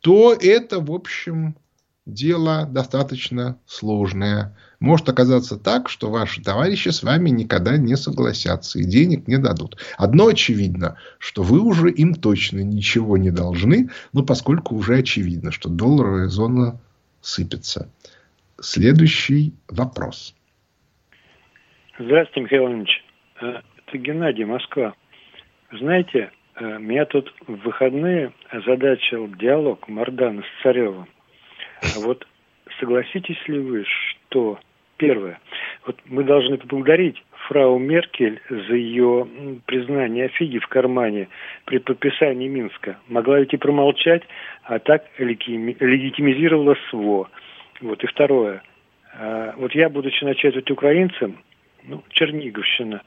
то 0.00 0.34
это, 0.34 0.80
в 0.80 0.92
общем, 0.92 1.56
дело 2.06 2.66
достаточно 2.66 3.58
сложное. 3.66 4.56
Может 4.80 5.08
оказаться 5.08 5.58
так, 5.58 5.88
что 5.88 6.10
ваши 6.10 6.42
товарищи 6.42 6.88
с 6.88 7.02
вами 7.02 7.30
никогда 7.30 7.76
не 7.76 7.96
согласятся 7.96 8.78
и 8.78 8.84
денег 8.84 9.26
не 9.26 9.38
дадут. 9.38 9.76
Одно 9.96 10.28
очевидно, 10.28 10.96
что 11.18 11.42
вы 11.42 11.60
уже 11.60 11.90
им 11.90 12.14
точно 12.14 12.60
ничего 12.60 13.16
не 13.16 13.30
должны, 13.30 13.90
ну, 14.12 14.24
поскольку 14.24 14.76
уже 14.76 14.98
очевидно, 14.98 15.50
что 15.50 15.68
долларовая 15.68 16.28
зона 16.28 16.80
сыпется. 17.20 17.90
Следующий 18.60 19.54
вопрос. 19.68 20.34
Здравствуйте, 21.98 22.40
Михаил 22.42 22.62
Иванович. 22.64 23.04
Это 23.88 23.98
Геннадий, 23.98 24.44
Москва. 24.44 24.94
Знаете, 25.72 26.30
э, 26.56 26.78
меня 26.78 27.06
тут 27.06 27.32
в 27.46 27.54
выходные 27.64 28.32
озадачил 28.50 29.28
диалог 29.28 29.88
Мардана 29.88 30.42
с 30.42 30.62
Царевым. 30.62 31.06
А 31.80 32.00
вот 32.00 32.26
согласитесь 32.78 33.38
ли 33.48 33.58
вы, 33.58 33.84
что 33.86 34.58
первое, 34.98 35.40
вот 35.86 35.98
мы 36.04 36.24
должны 36.24 36.58
поблагодарить 36.58 37.22
фрау 37.46 37.78
Меркель 37.78 38.42
за 38.50 38.74
ее 38.74 39.26
признание 39.64 40.26
о 40.26 40.58
в 40.58 40.68
кармане 40.68 41.28
при 41.64 41.78
подписании 41.78 42.48
Минска. 42.48 42.98
Могла 43.08 43.40
ведь 43.40 43.54
и 43.54 43.56
промолчать, 43.56 44.22
а 44.64 44.78
так 44.80 45.06
легитимизировала 45.16 46.76
СВО. 46.90 47.30
Вот. 47.80 48.04
И 48.04 48.06
второе. 48.06 48.62
А, 49.14 49.54
вот 49.56 49.74
я, 49.74 49.88
будучи 49.88 50.24
начать 50.24 50.56
украинцем, 50.70 51.38
ну, 51.84 52.02
Черниговщина, 52.10 53.02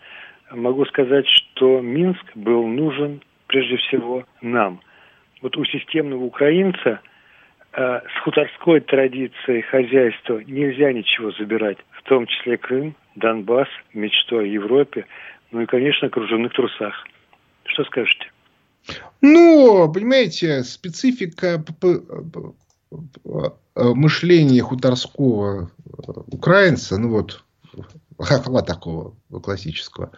могу 0.52 0.86
сказать, 0.86 1.26
что 1.28 1.82
Минск 1.82 2.24
был 2.36 2.68
нужен 2.68 3.22
прежде 3.48 3.78
всего 3.78 4.26
нам. 4.42 4.82
Вот 5.42 5.58
у 5.58 5.66
системного 5.66 6.24
украинца 6.24 7.00
э, 7.74 8.00
с 8.00 8.24
хуторской 8.24 8.80
традицией 8.82 9.62
хозяйства 9.62 10.40
нельзя 10.46 10.94
ничего 10.94 11.32
забирать, 11.32 11.78
в 11.92 12.04
том 12.04 12.28
числе 12.28 12.58
Крым, 12.58 12.96
Донбасс, 13.16 13.68
мечту 13.94 14.40
о 14.40 14.44
Европе, 14.44 15.06
ну 15.52 15.62
и, 15.62 15.66
конечно, 15.66 16.10
кружевных 16.10 16.54
трусах. 16.54 16.94
Что 17.66 17.84
скажете? 17.86 18.32
Ну, 19.22 19.92
понимаете, 19.94 20.64
специфика 20.64 21.64
мышления 23.76 24.62
хуторского 24.62 25.72
украинца, 26.28 26.98
ну 26.98 27.10
вот 27.10 27.44
хохла 28.22 28.62
такого 28.62 29.16
классического, 29.44 30.12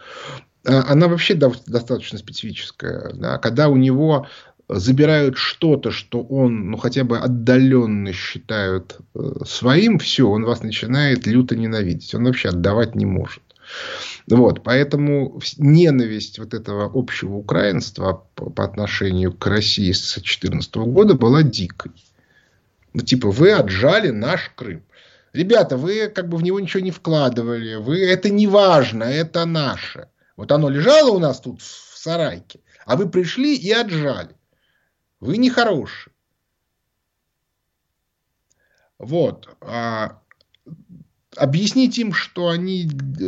а, 0.66 0.84
она 0.88 1.08
вообще 1.08 1.34
достаточно 1.34 2.18
специфическая. 2.18 3.12
Да? 3.14 3.38
Когда 3.38 3.68
у 3.68 3.76
него 3.76 4.26
забирают 4.68 5.36
что-то, 5.36 5.90
что 5.90 6.22
он, 6.22 6.70
ну, 6.70 6.76
хотя 6.76 7.04
бы 7.04 7.18
отдаленно 7.18 8.12
считают 8.12 8.96
э, 9.14 9.18
своим, 9.44 9.98
все, 9.98 10.28
он 10.28 10.44
вас 10.44 10.62
начинает 10.62 11.26
люто 11.26 11.54
ненавидеть. 11.54 12.14
Он 12.14 12.24
вообще 12.24 12.48
отдавать 12.48 12.94
не 12.94 13.04
может. 13.04 13.42
Вот, 14.26 14.62
поэтому 14.62 15.40
ненависть 15.58 16.38
вот 16.38 16.54
этого 16.54 16.90
общего 16.94 17.34
украинства 17.34 18.26
по 18.34 18.64
отношению 18.64 19.32
к 19.32 19.46
России 19.46 19.92
с 19.92 20.14
2014 20.14 20.74
года 20.76 21.14
была 21.14 21.42
дикой. 21.42 21.92
Ну, 22.94 23.02
типа, 23.02 23.30
вы 23.30 23.52
отжали 23.52 24.10
наш 24.10 24.50
Крым. 24.54 24.82
Ребята, 25.34 25.76
вы 25.76 26.06
как 26.06 26.28
бы 26.28 26.36
в 26.36 26.44
него 26.44 26.60
ничего 26.60 26.80
не 26.80 26.92
вкладывали. 26.92 27.74
Вы, 27.74 28.06
это 28.06 28.30
не 28.30 28.46
важно, 28.46 29.02
это 29.02 29.44
наше. 29.44 30.08
Вот 30.36 30.52
оно 30.52 30.68
лежало 30.68 31.10
у 31.10 31.18
нас 31.18 31.40
тут 31.40 31.60
в 31.60 31.98
сарайке, 31.98 32.60
а 32.86 32.94
вы 32.94 33.08
пришли 33.08 33.56
и 33.56 33.72
отжали. 33.72 34.36
Вы 35.18 35.38
нехорошие. 35.38 36.14
Вот. 38.98 39.48
А 39.60 40.20
объяснить 41.36 41.98
им, 41.98 42.12
что 42.12 42.50
они 42.50 42.84
э, 42.84 43.24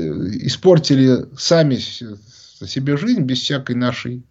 испортили 0.47 1.27
сами 1.37 1.75
себе 1.75 2.97
жизнь 2.97 3.23
без 3.23 3.41
всякой 3.41 3.75
нашей 3.75 4.25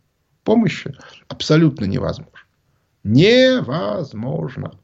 помощи, 0.45 0.95
абсолютно 1.28 1.84
невозможно. 1.84 2.39
Невозможно. 3.03 4.80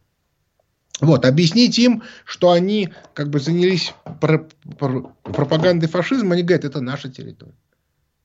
Вот, 1.01 1.25
объяснить 1.25 1.79
им, 1.79 2.03
что 2.25 2.51
они 2.51 2.89
как 3.13 3.31
бы 3.31 3.39
занялись 3.39 3.93
пропагандой 4.19 5.87
фашизма, 5.87 6.35
они 6.35 6.43
говорят, 6.43 6.63
это 6.63 6.79
наша 6.79 7.11
территория. 7.11 7.55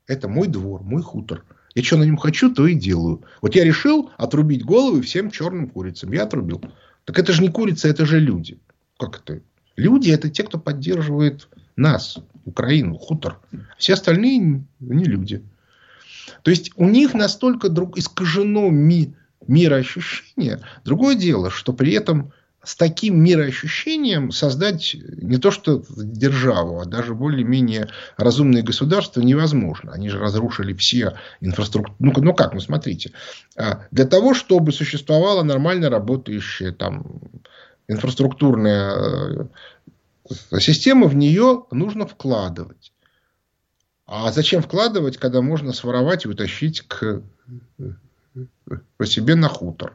Это 0.05 0.29
мой 0.29 0.47
двор, 0.47 0.83
мой 0.83 1.01
хутор. 1.01 1.43
Я 1.73 1.83
что 1.83 1.97
на 1.97 2.03
нем 2.03 2.17
хочу, 2.17 2.53
то 2.53 2.65
и 2.67 2.75
делаю. 2.75 3.23
Вот 3.41 3.55
я 3.55 3.63
решил 3.63 4.11
отрубить 4.17 4.63
головы 4.63 5.01
всем 5.01 5.31
черным 5.31 5.69
курицам. 5.69 6.11
Я 6.13 6.23
отрубил. 6.23 6.61
Так 7.05 7.17
это 7.17 7.33
же 7.33 7.41
не 7.41 7.49
курица, 7.49 7.87
это 7.87 8.05
же 8.05 8.19
люди. 8.19 8.59
Как 8.99 9.21
это? 9.21 9.41
Люди 9.75 10.11
это 10.11 10.29
те, 10.29 10.43
кто 10.43 10.59
поддерживает 10.59 11.47
нас, 11.75 12.17
Украину, 12.45 12.97
хутор. 12.97 13.39
Все 13.77 13.93
остальные 13.93 14.63
не 14.79 15.03
люди. 15.03 15.43
То 16.43 16.51
есть 16.51 16.71
у 16.75 16.87
них 16.87 17.13
настолько 17.13 17.69
друг, 17.69 17.97
искажено 17.97 18.69
ми, 18.69 19.15
мироощущение. 19.47 20.61
Другое 20.85 21.15
дело, 21.15 21.49
что 21.49 21.73
при 21.73 21.93
этом 21.93 22.31
с 22.67 22.75
таким 22.75 23.23
мироощущением 23.23 24.31
создать 24.31 24.93
не 24.93 25.37
то 25.37 25.51
что 25.51 25.85
державу, 25.87 26.81
а 26.81 26.85
даже 26.85 27.15
более-менее 27.15 27.87
разумные 28.17 28.61
государства 28.61 29.21
невозможно. 29.21 29.93
Они 29.93 30.09
же 30.09 30.19
разрушили 30.19 30.73
все 30.73 31.17
инфраструктуры. 31.39 31.95
Ну, 31.99 32.11
ну 32.17 32.33
как, 32.33 32.53
ну 32.53 32.59
смотрите. 32.59 33.13
А, 33.55 33.85
для 33.91 34.03
того, 34.03 34.33
чтобы 34.33 34.73
существовала 34.73 35.43
нормально 35.43 35.89
работающая 35.89 36.73
там 36.73 37.21
инфраструктурная 37.87 39.49
э, 40.29 40.59
система, 40.59 41.07
в 41.07 41.15
нее 41.15 41.63
нужно 41.71 42.05
вкладывать. 42.05 42.91
А 44.05 44.29
зачем 44.33 44.61
вкладывать, 44.61 45.15
когда 45.15 45.41
можно 45.41 45.71
своровать 45.71 46.25
и 46.25 46.27
утащить 46.27 46.81
к, 46.81 47.21
по 48.97 49.05
себе 49.05 49.35
на 49.35 49.47
хутор? 49.47 49.93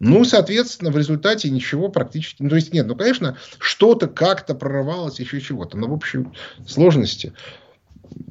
Ну, 0.00 0.24
соответственно, 0.24 0.90
в 0.92 0.96
результате 0.96 1.50
ничего 1.50 1.88
практически... 1.88 2.42
Ну, 2.42 2.50
то 2.50 2.56
есть, 2.56 2.72
нет, 2.72 2.86
ну, 2.86 2.94
конечно, 2.94 3.36
что-то 3.58 4.06
как-то 4.06 4.54
прорывалось, 4.54 5.18
еще 5.18 5.40
чего-то. 5.40 5.76
Но 5.76 5.88
в 5.88 5.92
общей 5.92 6.26
сложности 6.66 7.32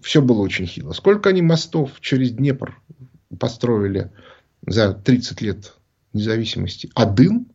все 0.01 0.21
было 0.21 0.41
очень 0.41 0.65
хило. 0.65 0.93
Сколько 0.93 1.29
они 1.29 1.41
мостов 1.41 1.99
через 1.99 2.31
Днепр 2.31 2.79
построили 3.37 4.11
за 4.65 4.93
30 4.93 5.41
лет 5.41 5.73
независимости? 6.13 6.89
Один? 6.95 7.47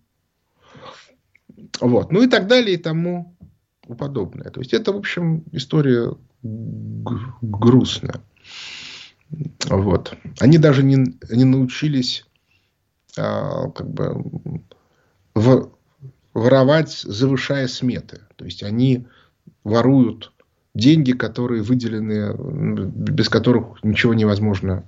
Вот. 1.80 2.12
Ну, 2.12 2.22
и 2.22 2.26
так 2.28 2.46
далее, 2.48 2.74
и 2.74 2.78
тому 2.78 3.34
подобное. 3.98 4.50
То 4.50 4.60
есть, 4.60 4.74
это, 4.74 4.92
в 4.92 4.96
общем, 4.96 5.44
история 5.52 6.14
грустная. 6.42 8.20
Вот. 9.70 10.14
Они 10.38 10.58
даже 10.58 10.82
не, 10.82 11.16
не 11.30 11.44
научились 11.44 12.26
как 13.14 13.88
бы 13.88 14.60
воровать, 16.34 16.92
завышая 16.92 17.68
сметы. 17.68 18.20
То 18.36 18.44
есть 18.44 18.62
они 18.62 19.06
воруют 19.64 20.32
деньги, 20.74 21.12
которые 21.12 21.62
выделены, 21.62 22.34
без 22.34 23.28
которых 23.28 23.82
ничего 23.84 24.14
невозможно 24.14 24.84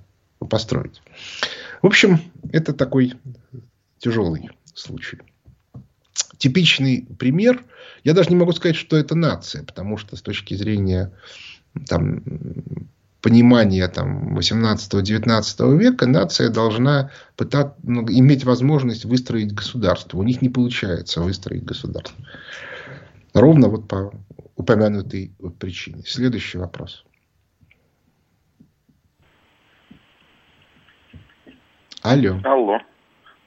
построить. 0.48 1.02
В 1.82 1.86
общем, 1.86 2.20
это 2.52 2.72
такой 2.72 3.14
тяжелый 3.98 4.50
случай. 4.74 5.18
Типичный 6.38 7.06
пример. 7.18 7.64
Я 8.02 8.14
даже 8.14 8.30
не 8.30 8.36
могу 8.36 8.52
сказать, 8.52 8.76
что 8.76 8.96
это 8.96 9.14
нация, 9.14 9.64
потому 9.64 9.96
что 9.96 10.16
с 10.16 10.22
точки 10.22 10.54
зрения 10.54 11.12
там, 11.88 12.22
понимания 13.24 13.88
там, 13.88 14.36
18-19 14.36 15.78
века 15.78 16.06
нация 16.06 16.50
должна 16.50 17.10
пытаться, 17.36 17.74
ну, 17.82 18.02
иметь 18.02 18.44
возможность 18.44 19.06
выстроить 19.06 19.54
государство. 19.54 20.18
У 20.18 20.22
них 20.22 20.42
не 20.42 20.50
получается 20.50 21.22
выстроить 21.22 21.64
государство. 21.64 22.22
Ровно 23.32 23.68
вот 23.68 23.88
по 23.88 24.12
упомянутой 24.56 25.32
причине. 25.58 26.02
Следующий 26.06 26.58
вопрос. 26.58 27.06
Алло. 32.02 32.40
Алло. 32.44 32.78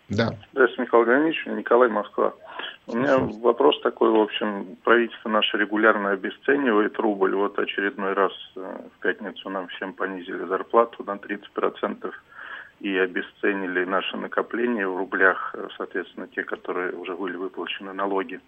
Да. 0.10 0.40
Здравствуйте, 0.54 0.82
Михаил 0.82 1.06
Леонидович, 1.06 1.46
Николай 1.56 1.90
Москва. 1.90 2.34
У 2.90 2.96
меня 2.96 3.18
вопрос 3.18 3.82
такой, 3.82 4.12
в 4.12 4.20
общем, 4.22 4.78
правительство 4.86 5.28
наше 5.28 5.58
регулярно 5.58 6.12
обесценивает 6.12 6.98
рубль. 7.00 7.36
Вот 7.36 7.60
очередной 7.60 8.14
раз 8.14 8.32
э, 8.56 8.78
в 8.96 9.02
пятницу 9.02 9.50
нам 9.50 9.68
всем 9.68 9.92
понизили 9.92 10.46
зарплату 10.46 11.04
на 11.06 11.16
30%. 11.16 12.14
и 12.80 12.96
обесценили 12.96 13.86
наши 13.86 14.16
накопления 14.16 14.88
в 14.88 14.96
рублях, 14.96 15.56
соответственно, 15.78 16.28
те, 16.28 16.44
которые 16.44 16.94
уже 16.94 17.16
были 17.16 17.36
выплачены 17.36 17.92
налоги. 17.92 18.40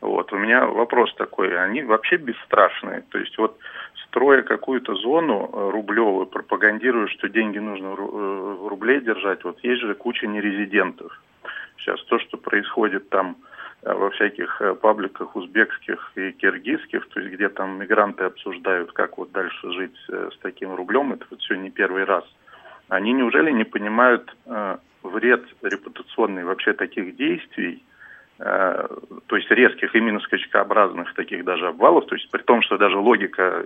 Вот. 0.00 0.32
У 0.32 0.36
меня 0.36 0.66
вопрос 0.66 1.14
такой, 1.14 1.56
они 1.56 1.82
вообще 1.82 2.16
бесстрашные? 2.16 3.02
То 3.10 3.18
есть 3.18 3.38
вот 3.38 3.56
строя 4.06 4.42
какую-то 4.42 4.94
зону 4.94 5.48
э, 5.52 5.70
рублевую, 5.70 6.26
пропагандируя, 6.26 7.06
что 7.06 7.28
деньги 7.28 7.58
нужно 7.58 7.90
в 7.90 8.00
э, 8.00 8.68
рублей 8.68 9.00
держать, 9.00 9.44
вот 9.44 9.60
есть 9.62 9.82
же 9.82 9.94
куча 9.94 10.26
нерезидентов. 10.26 11.12
Сейчас 11.78 12.02
то, 12.06 12.18
что 12.18 12.36
происходит 12.38 13.10
там 13.10 13.36
э, 13.38 13.55
во 13.94 14.10
всяких 14.10 14.60
пабликах 14.80 15.36
узбекских 15.36 16.12
и 16.16 16.32
киргизских, 16.32 17.08
то 17.08 17.20
есть 17.20 17.32
где 17.34 17.48
там 17.48 17.78
мигранты 17.78 18.24
обсуждают, 18.24 18.92
как 18.92 19.18
вот 19.18 19.32
дальше 19.32 19.72
жить 19.72 19.96
с 20.08 20.38
таким 20.42 20.74
рублем, 20.74 21.12
это 21.12 21.24
вот 21.30 21.40
все 21.40 21.54
не 21.54 21.70
первый 21.70 22.04
раз. 22.04 22.24
Они 22.88 23.12
неужели 23.12 23.52
не 23.52 23.64
понимают 23.64 24.36
вред 25.02 25.44
репутационный 25.62 26.44
вообще 26.44 26.72
таких 26.72 27.16
действий, 27.16 27.82
Э, 28.38 28.86
то 29.26 29.36
есть 29.36 29.50
резких, 29.50 29.94
именно 29.94 30.20
скачкообразных 30.20 31.14
таких 31.14 31.44
даже 31.44 31.68
обвалов, 31.68 32.06
то 32.06 32.14
есть 32.14 32.30
при 32.30 32.42
том, 32.42 32.60
что 32.62 32.76
даже 32.76 32.98
логика, 32.98 33.64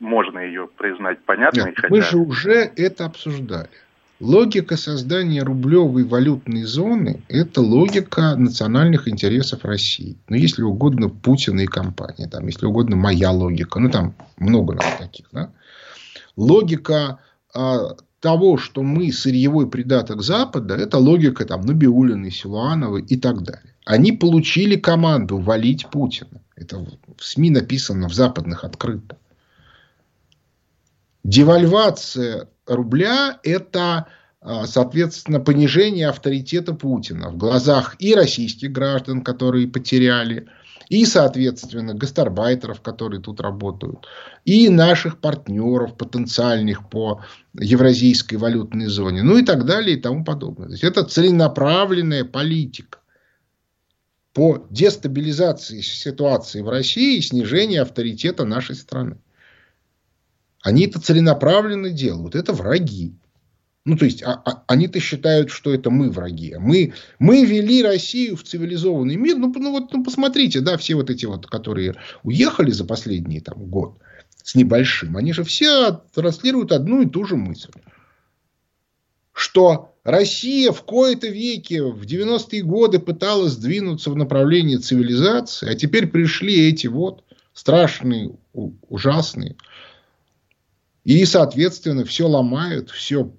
можно 0.00 0.38
ее 0.38 0.68
признать 0.76 1.22
понятной. 1.24 1.66
Нет, 1.66 1.76
хотя... 1.76 1.94
Мы 1.94 2.00
же 2.00 2.16
уже 2.16 2.70
это 2.76 3.04
обсуждали. 3.04 3.68
Логика 4.18 4.78
создания 4.78 5.42
рублевой 5.42 6.04
валютной 6.04 6.62
зоны– 6.64 7.22
это 7.28 7.60
логика 7.60 8.34
национальных 8.36 9.08
интересов 9.08 9.64
России. 9.64 10.16
Ну, 10.28 10.36
если 10.36 10.62
угодно, 10.62 11.10
Путина 11.10 11.60
и 11.60 11.66
компания. 11.66 12.26
Там, 12.26 12.46
если 12.46 12.64
угодно, 12.64 12.96
моя 12.96 13.30
логика. 13.30 13.78
Ну, 13.78 13.90
там 13.90 14.14
много 14.38 14.74
раз 14.74 14.86
таких. 14.98 15.26
Да? 15.32 15.50
Логика 16.34 17.18
а, 17.54 17.96
того, 18.20 18.56
что 18.56 18.82
мы 18.82 19.12
сырьевой 19.12 19.68
придаток 19.68 20.22
Запада, 20.22 20.76
это 20.76 20.96
логика 20.96 21.44
там, 21.44 21.60
Набиулиной, 21.60 22.30
Силуановой 22.30 23.02
и 23.02 23.18
так 23.18 23.42
далее. 23.42 23.74
Они 23.84 24.12
получили 24.12 24.76
команду 24.76 25.38
валить 25.38 25.88
Путина. 25.90 26.40
Это 26.56 26.78
в 26.78 27.22
СМИ 27.22 27.50
написано 27.50 28.08
в 28.08 28.14
западных 28.14 28.64
открыто. 28.64 29.18
Девальвация 31.26 32.48
рубля– 32.68 33.40
это, 33.42 34.06
а, 34.40 34.64
соответственно, 34.68 35.40
понижение 35.40 36.08
авторитета 36.08 36.72
Путина 36.72 37.30
в 37.30 37.36
глазах 37.36 37.96
и 37.98 38.14
российских 38.14 38.70
граждан, 38.70 39.22
которые 39.22 39.66
потеряли, 39.66 40.46
и, 40.88 41.04
соответственно, 41.04 41.94
гастарбайтеров, 41.94 42.80
которые 42.80 43.20
тут 43.20 43.40
работают, 43.40 44.06
и 44.44 44.68
наших 44.68 45.20
партнеров 45.20 45.96
потенциальных 45.96 46.88
по 46.88 47.22
евразийской 47.54 48.38
валютной 48.38 48.86
зоне, 48.86 49.24
ну 49.24 49.36
и 49.36 49.44
так 49.44 49.66
далее 49.66 49.96
и 49.96 50.00
тому 50.00 50.22
подобное. 50.22 50.68
То 50.68 50.72
есть 50.74 50.84
это 50.84 51.02
целенаправленная 51.02 52.24
политика 52.24 53.00
по 54.32 54.64
дестабилизации 54.70 55.80
ситуации 55.80 56.60
в 56.60 56.68
России 56.68 57.18
и 57.18 57.22
снижению 57.22 57.82
авторитета 57.82 58.44
нашей 58.44 58.76
страны. 58.76 59.18
Они 60.66 60.84
это 60.84 61.00
целенаправленно 61.00 61.90
делают. 61.90 62.34
Это 62.34 62.52
враги. 62.52 63.14
Ну, 63.84 63.96
то 63.96 64.04
есть, 64.04 64.24
а, 64.24 64.42
а, 64.44 64.64
они-то 64.66 64.98
считают, 64.98 65.50
что 65.50 65.72
это 65.72 65.90
мы 65.90 66.10
враги. 66.10 66.56
Мы, 66.58 66.92
мы 67.20 67.44
вели 67.44 67.84
Россию 67.84 68.36
в 68.36 68.42
цивилизованный 68.42 69.14
мир. 69.14 69.36
Ну, 69.36 69.54
ну, 69.54 69.70
вот, 69.70 69.92
ну, 69.92 70.02
посмотрите, 70.02 70.60
да, 70.62 70.76
все 70.76 70.96
вот 70.96 71.08
эти 71.08 71.24
вот, 71.24 71.46
которые 71.46 71.94
уехали 72.24 72.72
за 72.72 72.84
последний 72.84 73.38
там, 73.38 73.64
год 73.66 74.00
с 74.42 74.56
небольшим, 74.56 75.16
они 75.16 75.32
же 75.32 75.44
все 75.44 76.02
транслируют 76.12 76.72
одну 76.72 77.02
и 77.02 77.08
ту 77.08 77.24
же 77.24 77.36
мысль. 77.36 77.70
Что 79.32 79.94
Россия 80.02 80.72
в 80.72 80.82
кои-то 80.82 81.28
веке, 81.28 81.84
в 81.84 82.02
90-е 82.02 82.62
годы 82.62 82.98
пыталась 82.98 83.54
двинуться 83.54 84.10
в 84.10 84.16
направлении 84.16 84.78
цивилизации, 84.78 85.70
а 85.70 85.76
теперь 85.76 86.08
пришли 86.08 86.68
эти 86.68 86.88
вот 86.88 87.22
страшные, 87.52 88.36
ужасные. 88.52 89.54
И, 91.06 91.24
соответственно, 91.24 92.04
все 92.04 92.26
ломают, 92.26 92.90
все, 92.90 93.32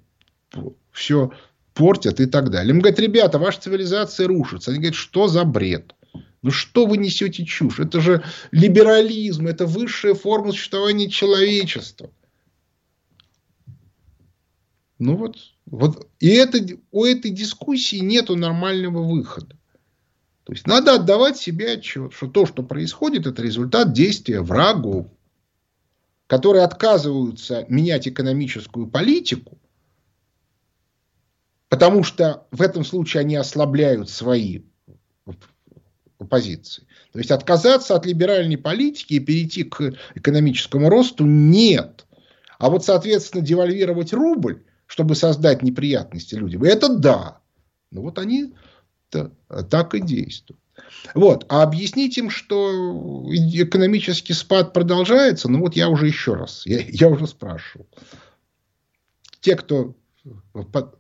все 0.93 1.34
портят 1.74 2.22
и 2.22 2.26
так 2.26 2.49
далее. 2.49 2.74
Им 2.74 2.80
говорят, 2.80 2.97
ребята, 2.97 3.39
ваша 3.39 3.59
цивилизация 3.59 4.26
рушится. 4.26 4.72
Они 4.72 4.80
говорят, 4.80 4.95
что 4.95 5.28
за 5.28 5.43
бред? 5.43 5.93
Ну 6.41 6.49
что 6.49 6.86
вы 6.86 6.95
несете 6.95 7.43
чушь? 7.43 7.82
Это 7.82 7.99
же 7.99 8.24
либерализм, 8.51 9.47
это 9.47 9.65
высшая 9.65 10.13
форма 10.13 10.53
существования 10.53 11.09
человечества. 11.09 12.09
Ну 14.97 15.18
вот, 15.18 15.36
вот 15.65 16.07
и 16.22 16.30
это, 16.30 16.59
у 16.91 17.03
этой 17.03 17.32
дискуссии 17.32 17.97
нет 17.97 18.30
нормального 18.30 19.03
выхода. 19.03 19.57
То 20.45 20.53
есть 20.53 20.68
надо 20.68 20.93
отдавать 20.93 21.36
себе 21.36 21.74
отчет, 21.74 22.13
что 22.13 22.28
то, 22.28 22.45
что 22.45 22.63
происходит, 22.63 23.28
это 23.28 23.41
результат 23.41 23.91
действия 23.91 24.39
врагов, 24.39 25.07
которые 26.28 26.64
отказываются 26.64 27.66
менять 27.70 28.08
экономическую 28.08 28.88
политику, 28.88 29.58
потому 31.70 32.04
что 32.04 32.46
в 32.52 32.62
этом 32.62 32.84
случае 32.84 33.22
они 33.22 33.36
ослабляют 33.36 34.10
свои 34.10 34.62
позиции. 36.30 36.84
То 37.12 37.20
есть 37.20 37.32
отказаться 37.32 37.96
от 37.96 38.06
либеральной 38.06 38.58
политики 38.58 39.16
и 39.16 39.20
перейти 39.20 39.64
к 39.64 39.94
экономическому 40.16 40.90
росту 40.90 41.26
нет. 41.26 42.06
А 42.60 42.70
вот, 42.70 42.86
соответственно, 42.86 43.44
девальвировать 43.44 44.14
рубль 44.14 44.64
чтобы 44.88 45.16
создать 45.16 45.62
неприятности 45.62 46.34
людям. 46.34 46.64
Это 46.64 46.90
да. 46.90 47.42
Ну 47.92 48.02
вот 48.02 48.18
они 48.18 48.56
так 49.10 49.94
и 49.94 50.02
действуют. 50.02 50.60
Вот. 51.14 51.46
А 51.50 51.64
объяснить 51.64 52.18
им, 52.18 52.30
что 52.30 53.26
экономический 53.32 54.34
спад 54.34 54.74
продолжается, 54.74 55.50
ну 55.50 55.60
вот 55.60 55.76
я 55.76 55.90
уже 55.90 56.08
еще 56.08 56.34
раз, 56.36 56.66
я, 56.66 56.80
я 56.80 57.08
уже 57.08 57.28
спрашивал. 57.28 57.88
Те, 59.40 59.56
кто 59.56 59.96
под, 60.72 60.98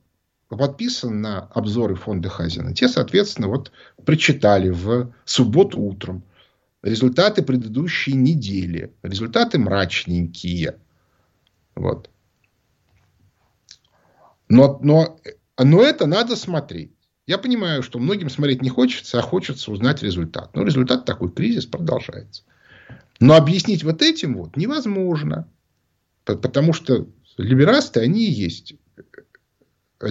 подписан 0.47 1.21
на 1.21 1.39
обзоры 1.39 1.95
фонда 1.95 2.29
Хазина, 2.29 2.73
те, 2.73 2.87
соответственно, 2.87 3.47
вот 3.47 3.71
прочитали 4.05 4.69
в 4.69 5.13
субботу 5.25 5.79
утром 5.79 6.23
результаты 6.81 7.43
предыдущей 7.43 8.13
недели. 8.13 8.93
Результаты 9.03 9.59
мрачненькие. 9.59 10.79
Вот. 11.75 12.09
Но, 14.49 14.79
но, 14.81 15.19
но 15.57 15.83
это 15.83 16.05
надо 16.05 16.35
смотреть. 16.35 16.96
Я 17.27 17.37
понимаю, 17.37 17.83
что 17.83 17.99
многим 17.99 18.29
смотреть 18.29 18.61
не 18.61 18.69
хочется, 18.69 19.19
а 19.19 19.21
хочется 19.21 19.69
узнать 19.69 20.01
результат. 20.01 20.55
Но 20.55 20.63
результат 20.63 21.03
такой, 21.03 21.29
кризис 21.29 21.65
продолжается. 21.65 22.43
Но 23.19 23.35
объяснить 23.35 23.83
вот 23.83 24.01
этим 24.01 24.37
вот 24.37 24.55
невозможно. 24.55 25.45
Потому 26.23 26.71
что 26.71 27.07
либерасты, 27.37 27.99
они 27.99 28.25
и 28.25 28.31
есть 28.31 28.75
э, 29.99 30.07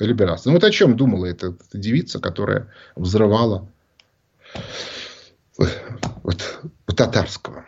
либерасты. 0.00 0.48
Ну 0.48 0.54
вот 0.54 0.64
о 0.64 0.70
чем 0.72 0.96
думала 0.96 1.26
эта, 1.26 1.56
девица, 1.72 2.18
которая 2.18 2.72
взрывала 2.96 3.70
вот, 6.22 6.60
татарского. 6.86 7.64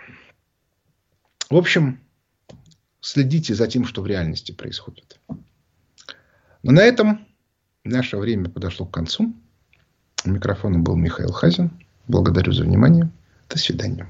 В 1.49 1.57
общем, 1.57 2.01
следите 3.01 3.55
за 3.55 3.69
тем, 3.69 3.85
что 3.85 4.03
в 4.03 4.07
реальности 4.09 4.51
происходит. 4.51 5.21
Но 6.65 6.73
на 6.73 6.81
этом 6.81 7.29
наше 7.85 8.17
время 8.17 8.49
подошло 8.49 8.87
к 8.87 8.91
концу. 8.91 9.35
У 10.25 10.31
микрофона 10.31 10.79
был 10.79 10.97
Михаил 10.97 11.33
Хазин. 11.33 11.71
Благодарю 12.09 12.53
за 12.53 12.65
внимание. 12.65 13.11
До 13.49 13.59
свидания. 13.59 14.07